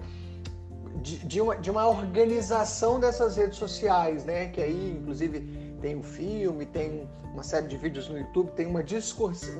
de, 1.02 1.18
de, 1.26 1.40
uma, 1.40 1.56
de 1.56 1.70
uma 1.70 1.88
organização 1.88 3.00
dessas 3.00 3.36
redes 3.36 3.56
sociais, 3.56 4.24
né? 4.24 4.48
Que 4.48 4.62
aí, 4.62 4.98
inclusive, 5.00 5.73
tem 5.84 5.96
um 5.96 6.02
filme, 6.02 6.64
tem 6.64 7.06
uma 7.34 7.42
série 7.42 7.68
de 7.68 7.76
vídeos 7.76 8.08
no 8.08 8.16
YouTube, 8.16 8.52
tem 8.52 8.64
uma, 8.64 8.82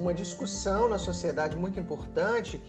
uma 0.01 0.15
discussão 0.15 0.89
na 0.89 0.97
sociedade 0.97 1.55
muito 1.55 1.79
importante 1.79 2.63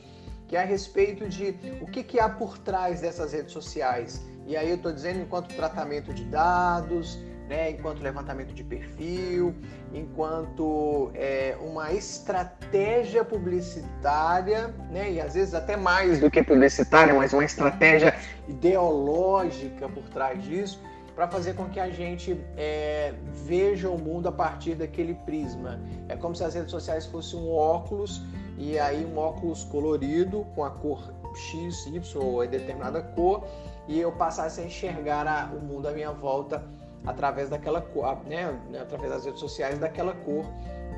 que 0.46 0.58
é 0.58 0.62
a 0.62 0.66
respeito 0.66 1.26
de 1.28 1.56
o 1.82 1.88
que, 1.88 2.04
que 2.04 2.20
há 2.20 2.28
por 2.28 2.58
trás 2.58 3.00
dessas 3.00 3.32
redes 3.32 3.54
sociais. 3.54 4.22
E 4.46 4.58
aí 4.58 4.70
eu 4.70 4.76
estou 4.76 4.92
dizendo 4.92 5.22
enquanto 5.22 5.56
tratamento 5.56 6.14
de 6.14 6.26
dados, 6.26 7.18
né, 7.48 7.72
enquanto 7.72 8.04
levantamento 8.04 8.54
de 8.54 8.64
perfil, 8.64 9.56
enquanto 9.94 11.10
é, 11.16 11.58
uma 11.62 11.94
estratégia 11.94 13.24
publicitária, 13.24 14.68
né, 14.92 15.14
e 15.14 15.22
às 15.22 15.34
vezes 15.34 15.54
até 15.54 15.78
mais 15.78 16.20
do 16.20 16.30
que 16.30 16.44
publicitária, 16.44 17.14
mas 17.14 17.32
uma 17.32 17.46
estratégia 17.46 18.14
ideológica 18.50 19.88
por 19.88 20.04
trás 20.10 20.44
disso, 20.44 20.80
para 21.16 21.28
fazer 21.30 21.54
com 21.54 21.70
que 21.70 21.80
a 21.80 21.90
gente 21.90 22.38
é, 22.58 23.14
veja 23.32 23.90
o 23.90 23.98
mundo 23.98 24.28
a 24.28 24.32
partir 24.32 24.76
daquele 24.76 25.14
prisma. 25.14 25.80
É 26.10 26.16
como 26.16 26.36
se 26.36 26.44
as 26.44 26.54
redes 26.54 26.72
sociais 26.72 27.06
fossem 27.06 27.40
um 27.40 27.54
óculos 27.54 28.22
e 28.58 28.78
aí 28.78 29.06
um 29.06 29.18
óculos 29.18 29.64
colorido 29.64 30.46
com 30.54 30.64
a 30.64 30.70
cor 30.70 31.14
X, 31.34 31.86
Y 31.88 32.22
ou 32.22 32.46
determinada 32.46 33.02
cor 33.02 33.48
e 33.88 34.00
eu 34.00 34.12
passasse 34.12 34.62
a 34.62 34.66
enxergar 34.66 35.28
a, 35.28 35.46
o 35.54 35.60
mundo 35.62 35.88
à 35.88 35.92
minha 35.92 36.12
volta 36.12 36.64
através 37.06 37.50
daquela 37.50 37.82
cor, 37.82 38.18
né, 38.26 38.60
através 38.82 39.12
das 39.12 39.26
redes 39.26 39.40
sociais 39.40 39.78
daquela 39.78 40.14
cor 40.14 40.46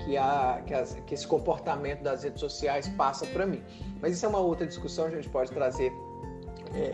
que, 0.06 0.16
a, 0.18 0.62
que, 0.66 0.74
as, 0.74 0.94
que 1.06 1.14
esse 1.14 1.28
comportamento 1.28 2.02
das 2.02 2.24
redes 2.24 2.40
sociais 2.40 2.88
passa 2.90 3.26
para 3.28 3.46
mim. 3.46 3.64
Mas 4.02 4.14
isso 4.14 4.26
é 4.26 4.30
uma 4.30 4.40
outra 4.40 4.66
discussão, 4.66 5.06
a 5.06 5.10
gente 5.10 5.30
pode 5.30 5.52
trazer 5.52 5.92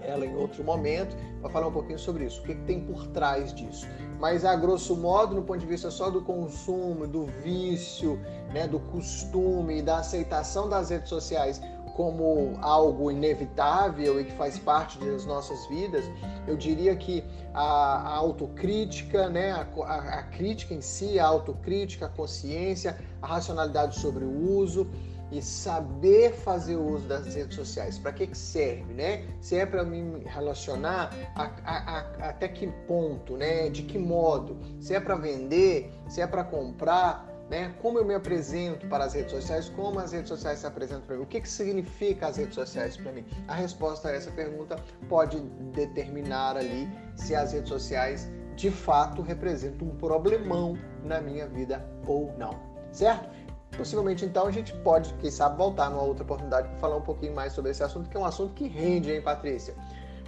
ela 0.04 0.26
em 0.26 0.36
outro 0.36 0.64
momento 0.64 1.16
para 1.42 1.50
falar 1.50 1.68
um 1.68 1.72
pouquinho 1.72 2.00
sobre 2.00 2.26
isso, 2.26 2.42
o 2.42 2.44
que, 2.44 2.56
que, 2.56 2.62
tem 2.64 2.82
por 2.82 3.08
trás 3.08 3.54
disso. 3.54 3.88
Mas 4.20 4.46
a 4.46 4.56
grosso 4.56 4.96
modo, 4.96 5.36
no 5.36 5.42
ponto 5.42 5.60
de 5.60 5.66
vista 5.66 5.92
só 5.92 6.10
do 6.10 6.22
consumo, 6.22 7.08
do 7.08 7.26
vício, 7.44 8.20
né, 8.54 8.68
do 8.68 8.80
costume, 8.80 9.82
da 9.82 9.98
aceitação 9.98 10.70
das 10.70 10.90
redes 10.90 11.10
sociais 11.10 11.62
como 11.96 12.58
algo 12.62 13.12
inevitável 13.12 14.20
e 14.20 14.26
que 14.26 14.32
faz 14.32 14.58
parte 14.58 14.98
das 14.98 15.26
nossas 15.26 15.66
vidas, 15.68 16.04
eu 16.48 16.58
diria 16.58 16.96
que 16.96 17.24
a, 17.54 17.62
a 17.62 18.16
autocrítica, 18.16 19.30
né, 19.30 19.52
a, 19.52 19.68
a, 19.84 20.20
a 20.20 20.24
crítica 20.24 20.74
em 20.74 20.82
si, 20.82 21.20
a 21.20 21.28
autocrítica, 21.28 22.08
a 22.08 22.10
consciência, 22.10 22.98
a 23.22 23.28
racionalidade 23.28 24.00
sobre 24.00 24.24
o 24.26 24.58
uso, 24.58 24.88
e 25.34 25.42
saber 25.42 26.32
fazer 26.34 26.76
uso 26.76 27.08
das 27.08 27.34
redes 27.34 27.56
sociais. 27.56 27.98
Para 27.98 28.14
que, 28.14 28.28
que 28.28 28.38
serve, 28.38 28.94
né? 28.94 29.26
Se 29.42 29.58
é 29.58 29.66
para 29.66 29.84
me 29.84 30.24
relacionar, 30.26 31.12
a, 31.36 31.50
a, 31.66 32.00
a, 32.00 32.30
até 32.30 32.48
que 32.48 32.68
ponto, 32.88 33.36
né? 33.36 33.70
De 33.70 33.84
que 33.84 33.98
modo? 33.98 34.58
Se 34.80 34.94
é 34.94 35.00
para 35.00 35.16
vender, 35.16 35.92
se 36.08 36.22
é 36.22 36.28
para 36.28 36.44
comprar, 36.44 37.28
né? 37.50 37.74
Como 37.82 37.98
eu 37.98 38.06
me 38.06 38.14
apresento 38.14 38.88
para 38.88 39.06
as 39.06 39.14
redes 39.14 39.32
sociais? 39.32 39.70
Como 39.70 40.00
as 40.00 40.12
redes 40.12 40.30
sociais 40.30 40.60
se 40.60 40.68
apresentam 40.68 41.04
para 41.08 41.18
mim? 41.18 41.24
O 41.24 41.26
que, 41.26 41.42
que 41.42 41.50
significa 41.50 42.28
as 42.28 42.38
redes 42.38 42.56
sociais 42.56 42.96
para 42.96 43.12
mim? 43.12 43.26
A 43.48 43.56
resposta 43.56 44.10
a 44.10 44.12
essa 44.12 44.32
pergunta 44.32 44.76
pode 45.10 45.40
determinar 45.74 46.58
ali 46.58 46.88
se 47.16 47.36
as 47.36 47.54
redes 47.54 47.70
sociais 47.70 48.30
de 48.56 48.70
fato 48.70 49.22
representam 49.22 49.88
um 49.88 49.96
problemão 49.96 50.78
na 51.04 51.20
minha 51.20 51.48
vida 51.48 51.84
ou 52.06 52.34
não, 52.38 52.56
certo? 52.92 53.28
Possivelmente, 53.78 54.24
então, 54.24 54.48
a 54.48 54.52
gente 54.52 54.74
pode, 54.78 55.14
quem 55.16 55.32
sabe, 55.32 55.58
voltar 55.58 55.90
numa 55.90 56.04
outra 56.04 56.24
oportunidade 56.24 56.68
para 56.68 56.78
falar 56.78 56.98
um 56.98 57.02
pouquinho 57.02 57.34
mais 57.34 57.54
sobre 57.54 57.72
esse 57.72 57.84
assunto, 57.84 58.10
que 58.10 58.16
é 58.16 58.20
um 58.20 58.26
assunto 58.26 58.54
que 58.54 58.68
rende, 58.68 59.12
hein, 59.12 59.22
Patrícia? 59.22 59.74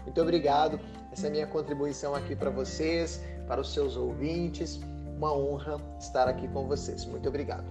Muito 0.04 0.22
obrigado. 0.22 0.80
Essa 1.12 1.28
é 1.28 1.30
a 1.30 1.32
minha 1.32 1.48
contribuição 1.48 2.14
aqui 2.14 2.36
para 2.36 2.50
vocês, 2.50 3.22
para 3.48 3.62
os 3.62 3.74
seus 3.74 3.96
ouvintes. 3.96 4.80
Uma 5.18 5.34
honra 5.34 5.78
estar 6.00 6.28
aqui 6.28 6.48
com 6.48 6.68
vocês. 6.68 7.06
Muito 7.06 7.30
obrigado. 7.30 7.66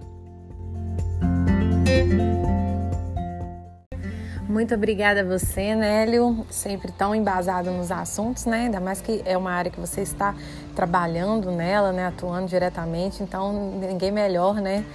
Muito 4.47 4.73
obrigada 4.73 5.21
a 5.21 5.23
você, 5.23 5.75
Nélio, 5.75 6.45
sempre 6.49 6.91
tão 6.91 7.13
embasado 7.13 7.71
nos 7.71 7.91
assuntos, 7.91 8.45
né? 8.45 8.65
Ainda 8.65 8.79
mais 8.79 9.01
que 9.01 9.21
é 9.25 9.37
uma 9.37 9.51
área 9.51 9.69
que 9.69 9.79
você 9.79 10.01
está 10.01 10.33
trabalhando 10.75 11.51
nela, 11.51 11.91
né? 11.91 12.05
Atuando 12.05 12.47
diretamente, 12.47 13.21
então 13.21 13.71
ninguém 13.79 14.11
melhor, 14.11 14.55
né? 14.61 14.85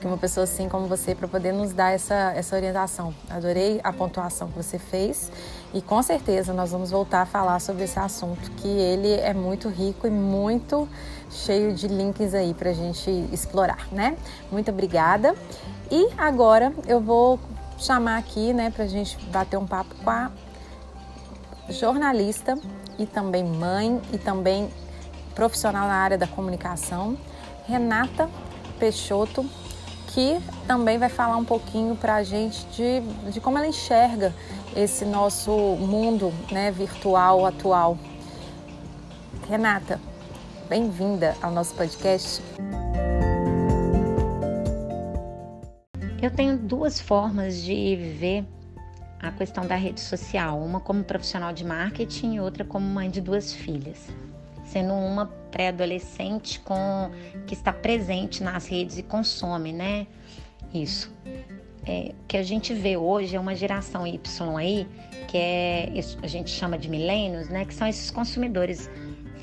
Que 0.00 0.06
uma 0.06 0.16
pessoa 0.16 0.44
assim 0.44 0.68
como 0.68 0.86
você 0.86 1.14
para 1.14 1.28
poder 1.28 1.52
nos 1.52 1.72
dar 1.72 1.92
essa, 1.92 2.32
essa 2.34 2.56
orientação. 2.56 3.14
Adorei 3.28 3.80
a 3.84 3.92
pontuação 3.92 4.48
que 4.48 4.56
você 4.56 4.78
fez 4.78 5.30
e 5.74 5.82
com 5.82 6.02
certeza 6.02 6.54
nós 6.54 6.70
vamos 6.72 6.90
voltar 6.90 7.22
a 7.22 7.26
falar 7.26 7.60
sobre 7.60 7.84
esse 7.84 7.98
assunto, 7.98 8.50
que 8.52 8.66
ele 8.66 9.12
é 9.12 9.34
muito 9.34 9.68
rico 9.68 10.06
e 10.06 10.10
muito 10.10 10.88
cheio 11.30 11.74
de 11.74 11.86
links 11.86 12.34
aí 12.34 12.54
para 12.54 12.70
a 12.70 12.72
gente 12.72 13.10
explorar, 13.30 13.86
né? 13.92 14.16
Muito 14.50 14.70
obrigada. 14.70 15.34
E 15.90 16.08
agora 16.16 16.72
eu 16.86 17.00
vou 17.00 17.38
chamar 17.78 18.18
aqui, 18.18 18.52
né, 18.52 18.70
para 18.70 18.84
a 18.84 18.88
gente 18.88 19.18
bater 19.26 19.56
um 19.56 19.66
papo 19.66 19.94
com 20.02 20.10
a 20.10 20.30
jornalista 21.68 22.58
e 22.98 23.06
também 23.06 23.44
mãe 23.44 24.00
e 24.12 24.18
também 24.18 24.70
profissional 25.34 25.86
na 25.86 25.94
área 25.94 26.18
da 26.18 26.26
comunicação, 26.26 27.16
Renata 27.66 28.28
Peixoto, 28.78 29.48
que 30.12 30.40
também 30.66 30.98
vai 30.98 31.08
falar 31.08 31.36
um 31.36 31.44
pouquinho 31.44 31.94
para 31.94 32.16
a 32.16 32.22
gente 32.22 32.66
de, 32.66 33.00
de 33.30 33.40
como 33.40 33.58
ela 33.58 33.66
enxerga 33.66 34.34
esse 34.74 35.04
nosso 35.04 35.50
mundo 35.50 36.32
né, 36.50 36.70
virtual 36.70 37.46
atual. 37.46 37.96
Renata, 39.48 40.00
bem-vinda 40.68 41.36
ao 41.40 41.50
nosso 41.50 41.74
podcast. 41.74 42.42
Eu 46.20 46.30
tenho 46.30 46.58
duas 46.58 47.00
formas 47.00 47.62
de 47.62 47.96
viver 47.96 48.44
a 49.20 49.30
questão 49.30 49.66
da 49.66 49.76
rede 49.76 50.00
social, 50.00 50.58
uma 50.58 50.80
como 50.80 51.04
profissional 51.04 51.52
de 51.52 51.64
marketing 51.64 52.34
e 52.34 52.40
outra 52.40 52.64
como 52.64 52.86
mãe 52.86 53.10
de 53.10 53.20
duas 53.20 53.52
filhas 53.52 54.08
sendo 54.70 54.94
uma 54.94 55.26
pré-adolescente 55.50 56.60
com 56.60 57.10
que 57.46 57.54
está 57.54 57.72
presente 57.72 58.42
nas 58.42 58.68
redes 58.68 58.98
e 58.98 59.02
consome, 59.02 59.72
né? 59.72 60.06
Isso. 60.72 61.12
É, 61.86 62.12
que 62.28 62.36
a 62.36 62.42
gente 62.42 62.72
vê 62.72 62.96
hoje 62.96 63.34
é 63.34 63.40
uma 63.40 63.54
geração 63.54 64.06
Y 64.06 64.56
aí, 64.56 64.86
que 65.26 65.36
é 65.36 65.92
a 66.22 66.26
gente 66.26 66.50
chama 66.50 66.78
de 66.78 66.88
milênios, 66.88 67.48
né? 67.48 67.64
Que 67.64 67.74
são 67.74 67.86
esses 67.86 68.10
consumidores 68.10 68.88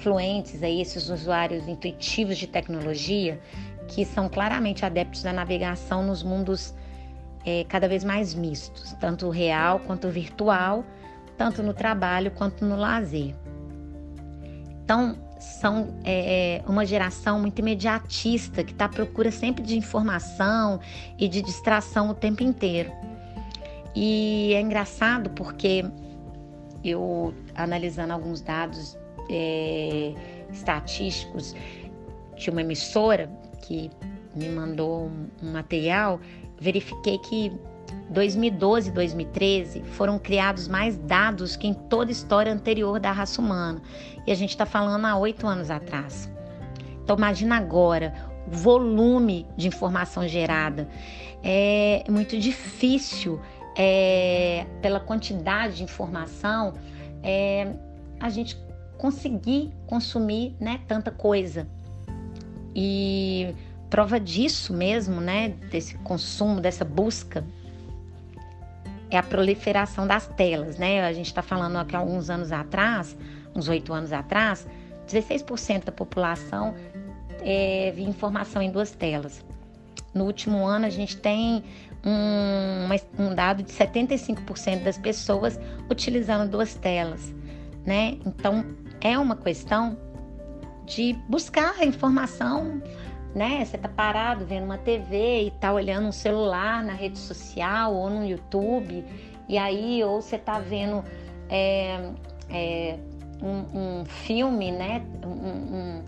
fluentes 0.02 0.64
aí, 0.64 0.80
esses 0.80 1.10
usuários 1.10 1.68
intuitivos 1.68 2.38
de 2.38 2.48
tecnologia, 2.48 3.40
que 3.88 4.06
são 4.06 4.30
claramente 4.30 4.86
adeptos 4.86 5.24
da 5.24 5.34
navegação 5.34 6.04
nos 6.04 6.24
mundos 6.24 6.74
é, 7.46 7.66
cada 7.66 7.88
vez 7.88 8.04
mais 8.04 8.34
mistos, 8.34 8.94
tanto 9.00 9.30
real 9.30 9.80
quanto 9.80 10.08
virtual, 10.10 10.86
tanto 11.38 11.62
no 11.62 11.74
trabalho 11.74 12.32
quanto 12.32 12.64
no 12.64 12.78
lazer. 12.78 13.36
Então, 14.88 15.17
são 15.38 15.94
é, 16.06 16.60
é, 16.60 16.63
uma 16.65 16.86
geração 16.86 17.41
muito 17.41 17.60
imediatista, 17.60 18.63
que 18.63 18.72
está 18.72 18.86
à 18.86 18.89
procura 18.89 19.29
sempre 19.32 19.62
de 19.62 19.77
informação 19.77 20.79
e 21.20 21.27
de 21.27 21.41
distração 21.41 22.10
o 22.10 22.13
tempo 22.13 22.41
inteiro. 22.41 22.89
E 23.94 24.53
é 24.53 24.62
engraçado 24.62 25.29
porque 25.32 25.84
eu, 26.86 27.34
analisando 27.53 28.13
alguns 28.13 28.39
dados 28.39 28.98
é, 29.29 30.13
estatísticos 30.53 31.53
de 32.38 32.50
uma 32.50 32.62
emissora 32.62 33.29
que 33.63 33.91
me 34.34 34.48
mandou 34.48 35.08
um, 35.08 35.27
um 35.44 35.51
material, 35.51 36.17
verifiquei 36.62 37.17
que 37.17 37.51
2012 38.10 38.89
e 38.89 38.91
2013 38.91 39.84
foram 39.84 40.17
criados 40.17 40.67
mais 40.67 40.98
dados 40.98 41.56
que 41.56 41.67
em 41.67 41.74
toda 41.74 42.10
a 42.10 42.13
história 42.13 42.51
anterior 42.51 43.00
da 43.00 43.12
raça 43.12 43.41
humana. 43.41 43.82
E 44.25 44.32
a 44.32 44.36
gente 44.36 44.51
está 44.51 44.65
falando 44.65 45.06
há 45.06 45.17
oito 45.17 45.46
anos 45.46 45.70
atrás. 45.70 46.29
Então, 47.03 47.15
imagina 47.15 47.58
agora 47.58 48.13
o 48.48 48.51
volume 48.51 49.46
de 49.56 49.67
informação 49.67 50.27
gerada. 50.27 50.88
É 51.44 52.03
muito 52.10 52.38
difícil, 52.38 53.39
é, 53.75 54.65
pela 54.82 55.00
quantidade 55.00 55.77
de 55.77 55.84
informação, 55.84 56.74
é, 57.24 57.74
a 58.20 58.29
gente 58.29 58.58
conseguir 58.98 59.72
consumir 59.86 60.56
né, 60.60 60.79
tanta 60.88 61.12
coisa. 61.12 61.67
E 62.75 63.53
prova 63.89 64.20
disso 64.20 64.74
mesmo, 64.74 65.22
né, 65.22 65.50
desse 65.50 65.98
consumo, 66.00 66.60
dessa 66.60 66.84
busca 66.84 67.46
é 69.10 69.18
a 69.18 69.24
proliferação 69.24 70.06
das 70.06 70.28
telas, 70.28 70.78
né? 70.78 71.02
A 71.06 71.14
gente 71.14 71.28
está 71.28 71.42
falando 71.42 71.78
aqui 71.78 71.96
alguns 71.96 72.30
anos 72.30 72.52
atrás, 72.52 73.18
uns 73.56 73.68
oito 73.68 73.94
anos 73.94 74.12
atrás, 74.12 74.68
16% 75.08 75.86
da 75.86 75.92
população 75.92 76.76
é, 77.42 77.92
via 77.96 78.08
informação 78.08 78.62
em 78.62 78.72
duas 78.72 78.92
telas. 78.92 79.44
No 80.14 80.26
último 80.26 80.66
ano, 80.66 80.86
a 80.86 80.90
gente 80.90 81.18
tem 81.18 81.64
um, 82.04 83.24
um 83.24 83.36
dado 83.36 83.64
de 83.64 83.72
75% 83.72 84.84
das 84.84 84.98
pessoas 84.98 85.60
utilizando 85.90 86.50
duas 86.50 86.76
telas, 86.76 87.34
né? 87.86 88.18
Então, 88.26 88.66
é 89.02 89.18
uma 89.18 89.36
questão 89.36 89.98
de 90.86 91.14
buscar 91.28 91.76
a 91.80 91.86
informação 91.86 92.82
né? 93.38 93.63
Você 93.63 93.77
tá 93.77 93.88
parado 93.88 94.46
vendo 94.46 94.63
uma 94.65 94.79
TV 94.79 95.44
e 95.44 95.51
tá 95.51 95.72
olhando 95.72 96.08
um 96.08 96.12
celular 96.12 96.84
na 96.84 96.94
rede 96.94 97.20
social 97.20 97.94
ou 97.94 98.10
no 98.10 98.25
YouTube, 98.25 99.06
e 99.48 99.58
aí, 99.58 100.03
ou 100.03 100.22
você 100.22 100.39
tá 100.39 100.60
vendo 100.60 101.03
é, 101.48 102.10
é, 102.50 102.98
um, 103.41 104.00
um, 104.00 104.06
filme, 104.06 104.72
né? 104.72 105.06
Um, 105.24 105.29
um, 105.29 106.03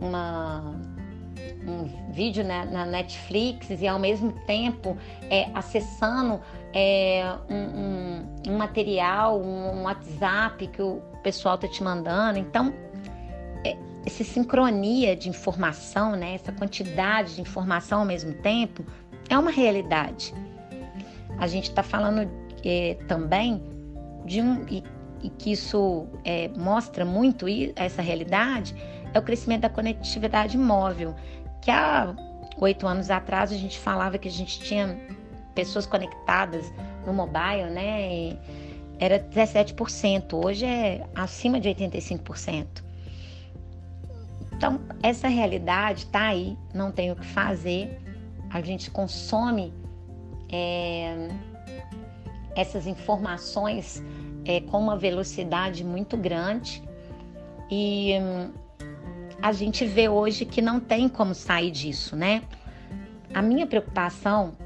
uma, 0.00 0.74
um 1.66 2.12
vídeo 2.12 2.44
na, 2.44 2.64
na, 2.64 2.86
Netflix 2.86 3.68
e 3.70 3.86
ao 3.86 3.98
mesmo 3.98 4.32
tempo 4.46 4.96
é, 5.28 5.48
acessando 5.54 6.40
é, 6.72 7.34
um, 7.50 8.52
um, 8.52 8.56
material, 8.56 9.40
um, 9.40 9.82
WhatsApp 9.82 10.64
que 10.68 10.80
o 10.80 11.02
pessoal 11.24 11.58
tá 11.58 11.66
te 11.66 11.82
mandando. 11.82 12.38
Então, 12.38 12.72
essa 14.08 14.24
sincronia 14.24 15.14
de 15.14 15.28
informação, 15.28 16.16
né, 16.16 16.34
essa 16.34 16.50
quantidade 16.50 17.36
de 17.36 17.42
informação 17.42 18.00
ao 18.00 18.06
mesmo 18.06 18.32
tempo, 18.34 18.84
é 19.28 19.38
uma 19.38 19.50
realidade. 19.50 20.34
A 21.38 21.46
gente 21.46 21.68
está 21.68 21.82
falando 21.82 22.28
é, 22.64 22.96
também 23.06 23.62
de 24.24 24.40
um 24.40 24.66
e, 24.66 24.82
e 25.22 25.28
que 25.30 25.52
isso 25.52 26.06
é, 26.24 26.48
mostra 26.56 27.04
muito 27.04 27.46
essa 27.76 28.00
realidade 28.00 28.74
é 29.12 29.18
o 29.18 29.22
crescimento 29.22 29.62
da 29.62 29.70
conectividade 29.70 30.56
móvel, 30.56 31.14
que 31.62 31.70
há 31.70 32.14
oito 32.58 32.86
anos 32.86 33.10
atrás 33.10 33.52
a 33.52 33.56
gente 33.56 33.78
falava 33.78 34.18
que 34.18 34.28
a 34.28 34.30
gente 34.30 34.58
tinha 34.60 34.98
pessoas 35.54 35.86
conectadas 35.86 36.72
no 37.06 37.12
mobile, 37.12 37.70
né? 37.70 38.38
era 38.98 39.18
17%, 39.18 40.44
hoje 40.44 40.64
é 40.64 41.06
acima 41.14 41.60
de 41.60 41.68
85%. 41.68 42.87
Então, 44.58 44.80
essa 45.04 45.28
realidade 45.28 46.00
está 46.00 46.26
aí, 46.26 46.58
não 46.74 46.90
tem 46.90 47.12
o 47.12 47.16
que 47.16 47.24
fazer. 47.24 47.96
A 48.50 48.60
gente 48.60 48.90
consome 48.90 49.72
é, 50.50 51.28
essas 52.56 52.84
informações 52.88 54.02
é, 54.44 54.60
com 54.62 54.80
uma 54.80 54.96
velocidade 54.96 55.84
muito 55.84 56.16
grande 56.16 56.82
e 57.70 58.18
hum, 58.20 58.50
a 59.40 59.52
gente 59.52 59.86
vê 59.86 60.08
hoje 60.08 60.44
que 60.44 60.60
não 60.60 60.80
tem 60.80 61.08
como 61.08 61.36
sair 61.36 61.70
disso, 61.70 62.16
né? 62.16 62.42
A 63.32 63.40
minha 63.40 63.64
preocupação 63.64 64.56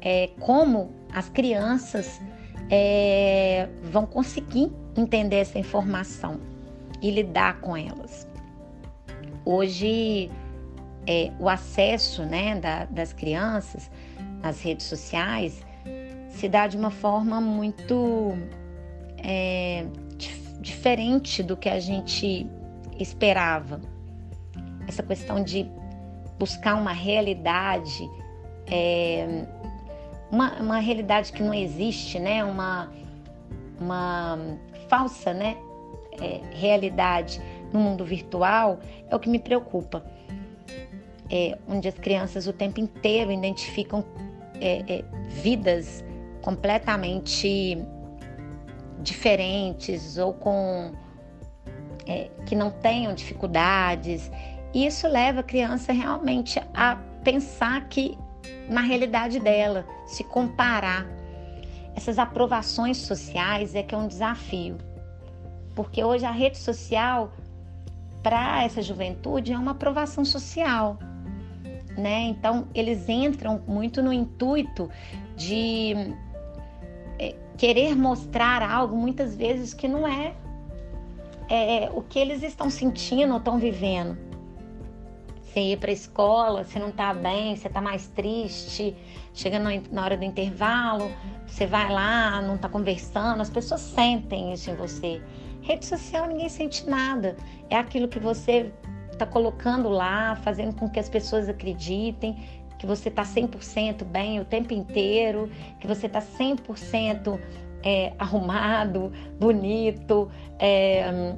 é 0.00 0.30
como 0.40 0.90
as 1.14 1.28
crianças 1.28 2.20
é, 2.68 3.68
vão 3.84 4.04
conseguir 4.04 4.72
entender 4.96 5.36
essa 5.36 5.60
informação 5.60 6.40
e 7.00 7.08
lidar 7.08 7.60
com 7.60 7.76
elas. 7.76 8.27
Hoje, 9.50 10.30
é, 11.06 11.32
o 11.40 11.48
acesso 11.48 12.22
né, 12.22 12.60
da, 12.60 12.84
das 12.84 13.14
crianças 13.14 13.90
às 14.42 14.60
redes 14.60 14.84
sociais 14.84 15.64
se 16.28 16.50
dá 16.50 16.66
de 16.66 16.76
uma 16.76 16.90
forma 16.90 17.40
muito 17.40 18.34
é, 19.16 19.86
dif 20.18 20.52
diferente 20.60 21.42
do 21.42 21.56
que 21.56 21.70
a 21.70 21.80
gente 21.80 22.46
esperava. 22.98 23.80
Essa 24.86 25.02
questão 25.02 25.42
de 25.42 25.66
buscar 26.38 26.74
uma 26.74 26.92
realidade, 26.92 28.06
é, 28.70 29.46
uma, 30.30 30.60
uma 30.60 30.78
realidade 30.78 31.32
que 31.32 31.42
não 31.42 31.54
existe, 31.54 32.18
né? 32.18 32.44
uma, 32.44 32.92
uma 33.80 34.38
falsa 34.90 35.32
né? 35.32 35.56
É, 36.20 36.40
realidade 36.52 37.40
no 37.72 37.80
mundo 37.80 38.04
virtual 38.04 38.78
é 39.08 39.14
o 39.14 39.18
que 39.18 39.28
me 39.28 39.38
preocupa. 39.38 40.04
É, 41.30 41.58
onde 41.68 41.86
as 41.88 41.94
crianças 41.94 42.46
o 42.46 42.52
tempo 42.52 42.80
inteiro 42.80 43.30
identificam 43.30 44.02
é, 44.60 44.82
é, 44.88 45.04
vidas 45.28 46.02
completamente 46.40 47.78
diferentes 49.00 50.16
ou 50.16 50.32
com 50.32 50.92
é, 52.06 52.30
que 52.46 52.56
não 52.56 52.70
tenham 52.70 53.14
dificuldades. 53.14 54.30
E 54.72 54.86
isso 54.86 55.06
leva 55.06 55.40
a 55.40 55.42
criança 55.42 55.92
realmente 55.92 56.58
a 56.74 56.96
pensar 57.22 57.86
que 57.88 58.16
na 58.68 58.82
realidade 58.82 59.40
dela, 59.40 59.86
se 60.06 60.22
comparar. 60.22 61.06
Essas 61.94 62.18
aprovações 62.18 62.98
sociais 62.98 63.74
é 63.74 63.82
que 63.82 63.94
é 63.94 63.98
um 63.98 64.06
desafio. 64.06 64.78
Porque 65.74 66.04
hoje 66.04 66.24
a 66.24 66.30
rede 66.30 66.58
social 66.58 67.32
para 68.28 68.62
essa 68.62 68.82
juventude 68.82 69.54
é 69.54 69.58
uma 69.58 69.70
aprovação 69.70 70.22
social. 70.22 70.98
Né? 71.96 72.24
Então, 72.24 72.68
eles 72.74 73.08
entram 73.08 73.62
muito 73.66 74.02
no 74.02 74.12
intuito 74.12 74.90
de 75.34 75.94
é, 77.18 77.34
querer 77.56 77.96
mostrar 77.96 78.60
algo 78.62 78.94
muitas 78.94 79.34
vezes 79.34 79.72
que 79.72 79.88
não 79.88 80.06
é, 80.06 80.34
é 81.48 81.90
o 81.90 82.02
que 82.02 82.18
eles 82.18 82.42
estão 82.42 82.68
sentindo 82.68 83.32
ou 83.32 83.38
estão 83.38 83.56
vivendo. 83.56 84.18
Você 85.40 85.60
ir 85.60 85.78
para 85.78 85.88
a 85.88 85.94
escola, 85.94 86.64
você 86.64 86.78
não 86.78 86.90
está 86.90 87.14
bem, 87.14 87.56
você 87.56 87.66
está 87.66 87.80
mais 87.80 88.08
triste, 88.08 88.94
chega 89.32 89.58
na 89.58 90.04
hora 90.04 90.18
do 90.18 90.24
intervalo, 90.24 91.10
você 91.46 91.66
vai 91.66 91.90
lá, 91.90 92.42
não 92.42 92.56
está 92.56 92.68
conversando, 92.68 93.40
as 93.40 93.48
pessoas 93.48 93.80
sentem 93.80 94.52
isso 94.52 94.70
em 94.70 94.74
você. 94.74 95.22
Rede 95.62 95.86
social 95.86 96.26
ninguém 96.26 96.48
sente 96.48 96.88
nada. 96.88 97.36
É 97.68 97.76
aquilo 97.76 98.08
que 98.08 98.18
você 98.18 98.72
está 99.12 99.26
colocando 99.26 99.88
lá, 99.88 100.36
fazendo 100.36 100.74
com 100.74 100.88
que 100.88 101.00
as 101.00 101.08
pessoas 101.08 101.48
acreditem 101.48 102.36
que 102.78 102.86
você 102.86 103.08
está 103.08 103.24
100% 103.24 104.04
bem 104.04 104.40
o 104.40 104.44
tempo 104.44 104.72
inteiro, 104.72 105.50
que 105.80 105.86
você 105.86 106.06
está 106.06 106.22
100% 106.22 107.38
é, 107.82 108.12
arrumado, 108.18 109.12
bonito. 109.38 110.30
É, 110.58 111.34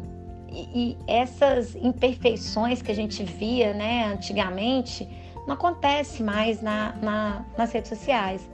e, 0.52 0.96
essas 1.06 1.74
imperfeições 1.76 2.83
que 2.83 2.92
a 2.92 2.94
gente 2.94 3.24
via 3.24 3.72
né, 3.72 4.04
antigamente 4.12 5.09
não 5.46 5.54
acontece 5.54 6.22
mais 6.22 6.61
na, 6.61 6.94
na, 6.96 7.44
nas 7.56 7.72
redes 7.72 7.88
sociais. 7.88 8.48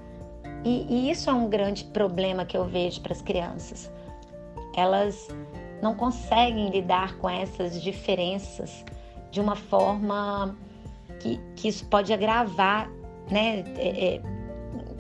E, 0.65 0.87
e 0.89 1.11
isso 1.11 1.29
é 1.29 1.33
um 1.33 1.49
grande 1.49 1.85
problema 1.85 2.45
que 2.45 2.57
eu 2.57 2.65
vejo 2.65 3.01
para 3.01 3.13
as 3.13 3.23
crianças. 3.23 3.91
Elas 4.77 5.29
não 5.83 5.95
conseguem 5.95 6.71
lidar 6.71 7.17
com 7.19 7.29
essas 7.29 7.81
diferenças 7.83 8.85
de 9.31 9.41
uma 9.41 9.57
forma 9.57 10.57
que, 11.21 11.41
que 11.55 11.69
isso 11.69 11.85
pode 11.87 12.13
agravar, 12.13 12.91
né? 13.31 13.65
É, 13.77 14.15
é, 14.15 14.23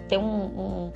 ter 0.09 0.19
um, 0.19 0.25
um, 0.25 0.93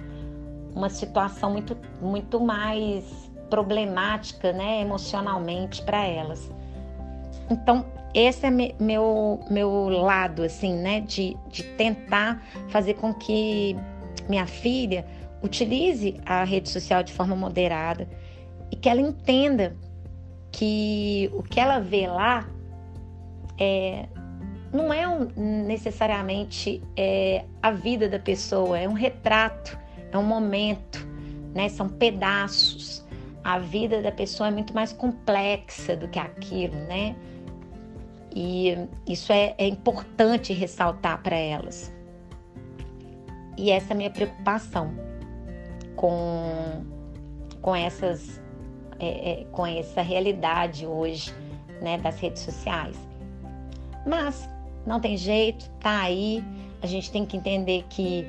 uma 0.74 0.88
situação 0.88 1.50
muito, 1.52 1.76
muito 2.00 2.40
mais 2.40 3.04
problemática, 3.48 4.52
né? 4.52 4.80
Emocionalmente 4.82 5.82
para 5.82 6.04
elas. 6.04 6.50
Então, 7.50 7.84
esse 8.14 8.46
é 8.46 8.50
meu, 8.50 9.40
meu 9.50 9.88
lado, 9.88 10.42
assim, 10.42 10.74
né? 10.74 11.00
De, 11.00 11.36
de 11.48 11.62
tentar 11.62 12.42
fazer 12.68 12.94
com 12.94 13.12
que 13.12 13.76
minha 14.28 14.46
filha 14.46 15.04
utilize 15.42 16.20
a 16.26 16.44
rede 16.44 16.68
social 16.68 17.02
de 17.02 17.12
forma 17.12 17.34
moderada, 17.34 18.06
e 18.70 18.76
que 18.76 18.88
ela 18.88 19.00
entenda 19.00 19.76
que 20.52 21.30
o 21.32 21.42
que 21.42 21.60
ela 21.60 21.78
vê 21.78 22.06
lá 22.06 22.48
é, 23.58 24.08
não 24.72 24.92
é 24.92 25.06
um, 25.06 25.28
necessariamente 25.36 26.82
é, 26.96 27.44
a 27.62 27.70
vida 27.70 28.08
da 28.08 28.18
pessoa, 28.18 28.78
é 28.78 28.88
um 28.88 28.92
retrato 28.92 29.78
é 30.12 30.18
um 30.18 30.24
momento, 30.24 31.06
né? 31.54 31.68
São 31.68 31.88
pedaços. 31.88 33.04
A 33.42 33.58
vida 33.58 34.02
da 34.02 34.12
pessoa 34.12 34.48
é 34.48 34.50
muito 34.50 34.74
mais 34.74 34.92
complexa 34.92 35.96
do 35.96 36.08
que 36.08 36.18
aquilo, 36.18 36.74
né? 36.74 37.16
E 38.34 38.76
isso 39.06 39.32
é, 39.32 39.54
é 39.56 39.66
importante 39.66 40.52
ressaltar 40.52 41.22
para 41.22 41.36
elas. 41.36 41.92
E 43.56 43.70
essa 43.70 43.92
é 43.92 43.94
a 43.94 43.96
minha 43.96 44.10
preocupação 44.10 44.92
com, 45.96 46.84
com 47.60 47.74
essas 47.74 48.40
é, 49.00 49.30
é, 49.30 49.44
com 49.52 49.66
essa 49.66 50.02
realidade 50.02 50.86
hoje 50.86 51.34
né, 51.80 51.98
das 51.98 52.18
redes 52.20 52.42
sociais. 52.42 52.96
Mas 54.06 54.48
não 54.86 55.00
tem 55.00 55.16
jeito, 55.16 55.68
tá 55.80 56.02
aí. 56.02 56.44
A 56.82 56.86
gente 56.86 57.10
tem 57.10 57.26
que 57.26 57.36
entender 57.36 57.84
que 57.88 58.26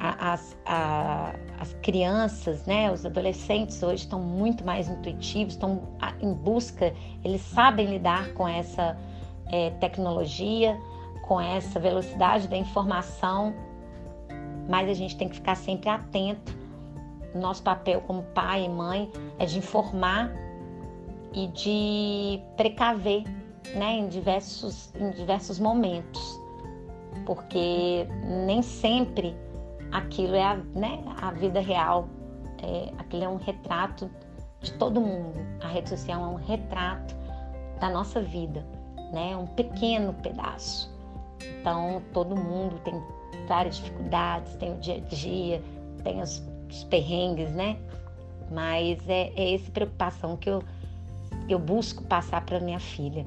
a, 0.00 0.32
as, 0.32 0.56
a, 0.64 1.34
as 1.60 1.72
crianças, 1.82 2.64
né, 2.66 2.90
os 2.90 3.04
adolescentes 3.04 3.82
hoje 3.82 4.04
estão 4.04 4.20
muito 4.20 4.64
mais 4.64 4.88
intuitivos, 4.88 5.54
estão 5.54 5.82
em 6.20 6.32
busca, 6.32 6.92
eles 7.24 7.40
sabem 7.40 7.86
lidar 7.86 8.32
com 8.34 8.46
essa 8.46 8.96
é, 9.50 9.70
tecnologia, 9.70 10.78
com 11.22 11.40
essa 11.40 11.78
velocidade 11.78 12.48
da 12.48 12.56
informação, 12.56 13.54
mas 14.68 14.88
a 14.88 14.94
gente 14.94 15.16
tem 15.16 15.28
que 15.28 15.36
ficar 15.36 15.56
sempre 15.56 15.88
atento. 15.88 16.56
Nosso 17.34 17.62
papel 17.62 18.00
como 18.02 18.22
pai 18.34 18.64
e 18.64 18.68
mãe 18.68 19.10
é 19.38 19.46
de 19.46 19.58
informar 19.58 20.32
e 21.32 21.46
de 21.48 22.40
precaver 22.56 23.24
né, 23.74 23.98
em, 23.98 24.08
diversos, 24.08 24.92
em 24.94 25.10
diversos 25.10 25.58
momentos, 25.58 26.40
porque 27.26 28.06
nem 28.46 28.62
sempre 28.62 29.36
aquilo 29.92 30.34
é 30.34 30.42
a, 30.42 30.56
né, 30.56 31.02
a 31.20 31.30
vida 31.32 31.60
real, 31.60 32.08
é, 32.62 32.92
aquilo 32.98 33.24
é 33.24 33.28
um 33.28 33.36
retrato 33.36 34.10
de 34.60 34.72
todo 34.74 35.00
mundo. 35.00 35.38
A 35.62 35.68
rede 35.68 35.90
social 35.90 36.22
é 36.22 36.26
um 36.26 36.36
retrato 36.36 37.14
da 37.80 37.90
nossa 37.90 38.20
vida, 38.20 38.64
né, 39.12 39.36
um 39.36 39.46
pequeno 39.46 40.14
pedaço. 40.14 40.92
Então, 41.60 42.02
todo 42.12 42.34
mundo 42.34 42.78
tem 42.80 43.00
várias 43.46 43.76
dificuldades, 43.76 44.54
tem 44.56 44.72
o 44.74 44.78
dia 44.78 44.96
a 44.96 45.00
dia, 45.00 45.62
tem 46.02 46.20
os, 46.20 46.42
os 46.68 46.84
perrengues, 46.84 47.50
né? 47.52 47.76
Mas 48.50 48.98
é, 49.08 49.32
é 49.36 49.54
essa 49.54 49.70
preocupação 49.70 50.36
que 50.36 50.48
eu, 50.48 50.62
eu 51.48 51.58
busco 51.58 52.02
passar 52.04 52.40
para 52.44 52.60
minha 52.60 52.80
filha. 52.80 53.26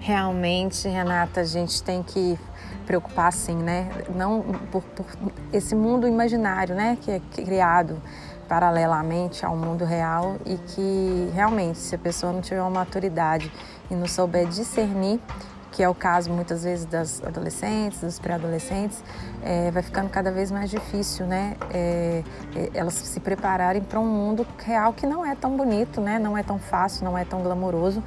Realmente, 0.00 0.86
Renata, 0.86 1.40
a 1.40 1.44
gente 1.44 1.82
tem 1.82 2.02
que 2.02 2.38
preocupar 2.84 3.32
sim, 3.32 3.56
né? 3.56 3.88
Não 4.14 4.42
por, 4.70 4.82
por, 4.82 5.06
esse 5.50 5.74
mundo 5.74 6.06
imaginário, 6.06 6.74
né, 6.74 6.98
que 7.00 7.10
é 7.10 7.20
criado 7.32 8.00
paralelamente 8.46 9.44
ao 9.46 9.56
mundo 9.56 9.84
real 9.84 10.36
e 10.44 10.56
que 10.56 11.30
realmente, 11.32 11.78
se 11.78 11.94
a 11.94 11.98
pessoa 11.98 12.32
não 12.32 12.42
tiver 12.42 12.60
uma 12.60 12.70
maturidade 12.70 13.50
e 13.90 13.94
não 13.94 14.06
souber 14.06 14.46
discernir 14.46 15.18
que 15.74 15.82
é 15.82 15.88
o 15.88 15.94
caso 15.94 16.30
muitas 16.30 16.62
vezes 16.62 16.86
das 16.86 17.20
adolescentes, 17.24 18.00
dos 18.00 18.20
pré-adolescentes, 18.20 19.02
é, 19.42 19.72
vai 19.72 19.82
ficando 19.82 20.08
cada 20.08 20.30
vez 20.30 20.48
mais 20.48 20.70
difícil, 20.70 21.26
né? 21.26 21.56
É, 21.72 22.22
é, 22.54 22.70
elas 22.74 22.94
se 22.94 23.18
prepararem 23.18 23.82
para 23.82 23.98
um 23.98 24.06
mundo 24.06 24.46
real 24.64 24.92
que 24.92 25.04
não 25.04 25.26
é 25.26 25.34
tão 25.34 25.56
bonito, 25.56 26.00
né? 26.00 26.16
Não 26.20 26.38
é 26.38 26.44
tão 26.44 26.60
fácil, 26.60 27.04
não 27.04 27.18
é 27.18 27.24
tão 27.24 27.42
glamouroso 27.42 28.00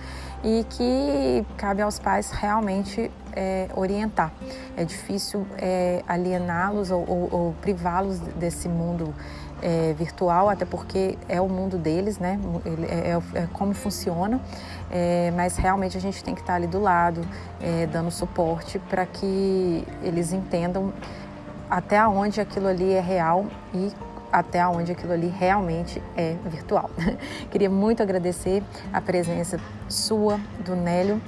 e 0.46 0.66
que 0.70 1.46
cabe 1.58 1.82
aos 1.82 2.00
pais 2.00 2.32
realmente 2.32 3.12
é, 3.36 3.68
orientar. 3.76 4.32
É 4.78 4.86
difícil 4.86 5.46
é, 5.58 6.02
aliená-los 6.08 6.90
ou, 6.90 7.04
ou, 7.06 7.30
ou 7.32 7.56
privá-los 7.62 8.20
desse 8.20 8.70
mundo 8.70 9.14
é, 9.62 9.94
virtual, 9.94 10.50
até 10.50 10.66
porque 10.66 11.18
é 11.28 11.42
o 11.42 11.48
mundo 11.48 11.78
deles, 11.78 12.20
né? 12.20 12.40
É, 12.90 13.12
é, 13.12 13.44
é 13.44 13.48
como 13.54 13.74
funciona, 13.74 14.40
é, 14.92 15.32
mas 15.36 15.58
realmente 15.58 15.98
a 15.98 16.02
gente 16.02 16.24
tem 16.24 16.36
que 16.36 16.42
estar 16.42 16.56
ali 16.56 16.68
do 16.68 16.80
lado, 16.80 17.22
é, 17.62 17.86
dando 17.88 18.12
suporte 18.12 18.80
para 18.80 19.06
que 19.06 19.86
eles 20.04 20.32
entendam 20.32 20.94
até 21.70 22.06
onde 22.08 22.40
aquilo 22.40 22.68
ali 22.68 22.94
é 22.94 23.02
real 23.02 23.46
e 23.74 23.92
até 24.32 24.66
onde 24.68 24.92
aquilo 24.92 25.14
ali 25.14 25.28
realmente 25.28 26.02
é 26.16 26.36
virtual. 26.46 26.90
Queria 27.50 27.70
muito 27.70 28.04
agradecer 28.04 28.64
a 28.92 29.02
presença 29.02 29.60
sua, 29.88 30.40
do 30.64 30.76
Nélio, 30.76 31.22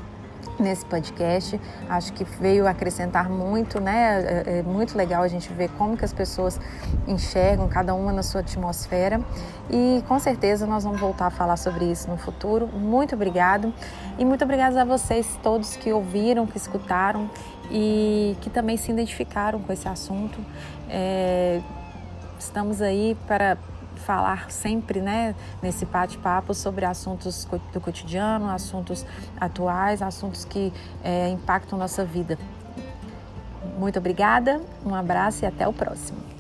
nesse 0.62 0.86
podcast. 0.86 1.60
Acho 1.90 2.14
que 2.14 2.24
veio 2.24 2.68
acrescentar 2.68 3.30
muito, 3.30 3.80
né? 3.80 4.44
É, 4.46 4.60
é 4.60 4.64
muito 4.64 4.98
legal 4.98 5.24
a 5.24 5.28
gente 5.28 5.52
ver 5.54 5.70
como 5.78 5.98
que 5.98 6.06
as 6.06 6.14
pessoas 6.14 6.60
enxergam 7.08 7.68
cada 7.68 7.94
uma 7.94 8.12
na 8.12 8.24
sua 8.24 8.42
atmosfera 8.42 9.22
e 9.70 10.04
com 10.08 10.20
certeza 10.20 10.66
nós 10.66 10.84
vamos 10.84 11.00
voltar 11.00 11.28
a 11.28 11.30
falar 11.32 11.58
sobre 11.58 11.86
isso 11.86 12.10
no 12.10 12.18
futuro. 12.18 12.68
Muito 12.68 13.16
obrigado 13.16 13.74
e 14.18 14.26
muito 14.26 14.44
obrigada 14.44 14.82
a 14.82 14.86
vocês 14.86 15.40
todos 15.42 15.76
que 15.76 15.92
ouviram, 15.92 16.46
que 16.46 16.58
escutaram 16.58 17.30
e 17.72 18.36
que 18.42 18.50
também 18.50 18.78
se 18.78 18.92
identificaram 18.92 19.60
com 19.60 19.72
esse 19.72 19.88
assunto. 19.88 20.40
É, 20.90 21.62
estamos 22.40 22.82
aí 22.82 23.16
para 23.28 23.58
falar 24.10 24.50
sempre, 24.50 25.02
né, 25.02 25.36
nesse 25.62 25.86
bate-papo 25.86 26.52
sobre 26.56 26.84
assuntos 26.84 27.48
do 27.72 27.80
cotidiano, 27.80 28.50
assuntos 28.50 29.06
atuais, 29.40 30.02
assuntos 30.02 30.44
que 30.44 30.74
é, 31.04 31.30
impactam 31.30 31.78
nossa 31.78 32.04
vida. 32.04 32.36
Muito 33.78 34.00
obrigada, 34.00 34.60
um 34.84 34.96
abraço 34.96 35.44
e 35.44 35.46
até 35.46 35.68
o 35.68 35.72
próximo. 35.72 36.39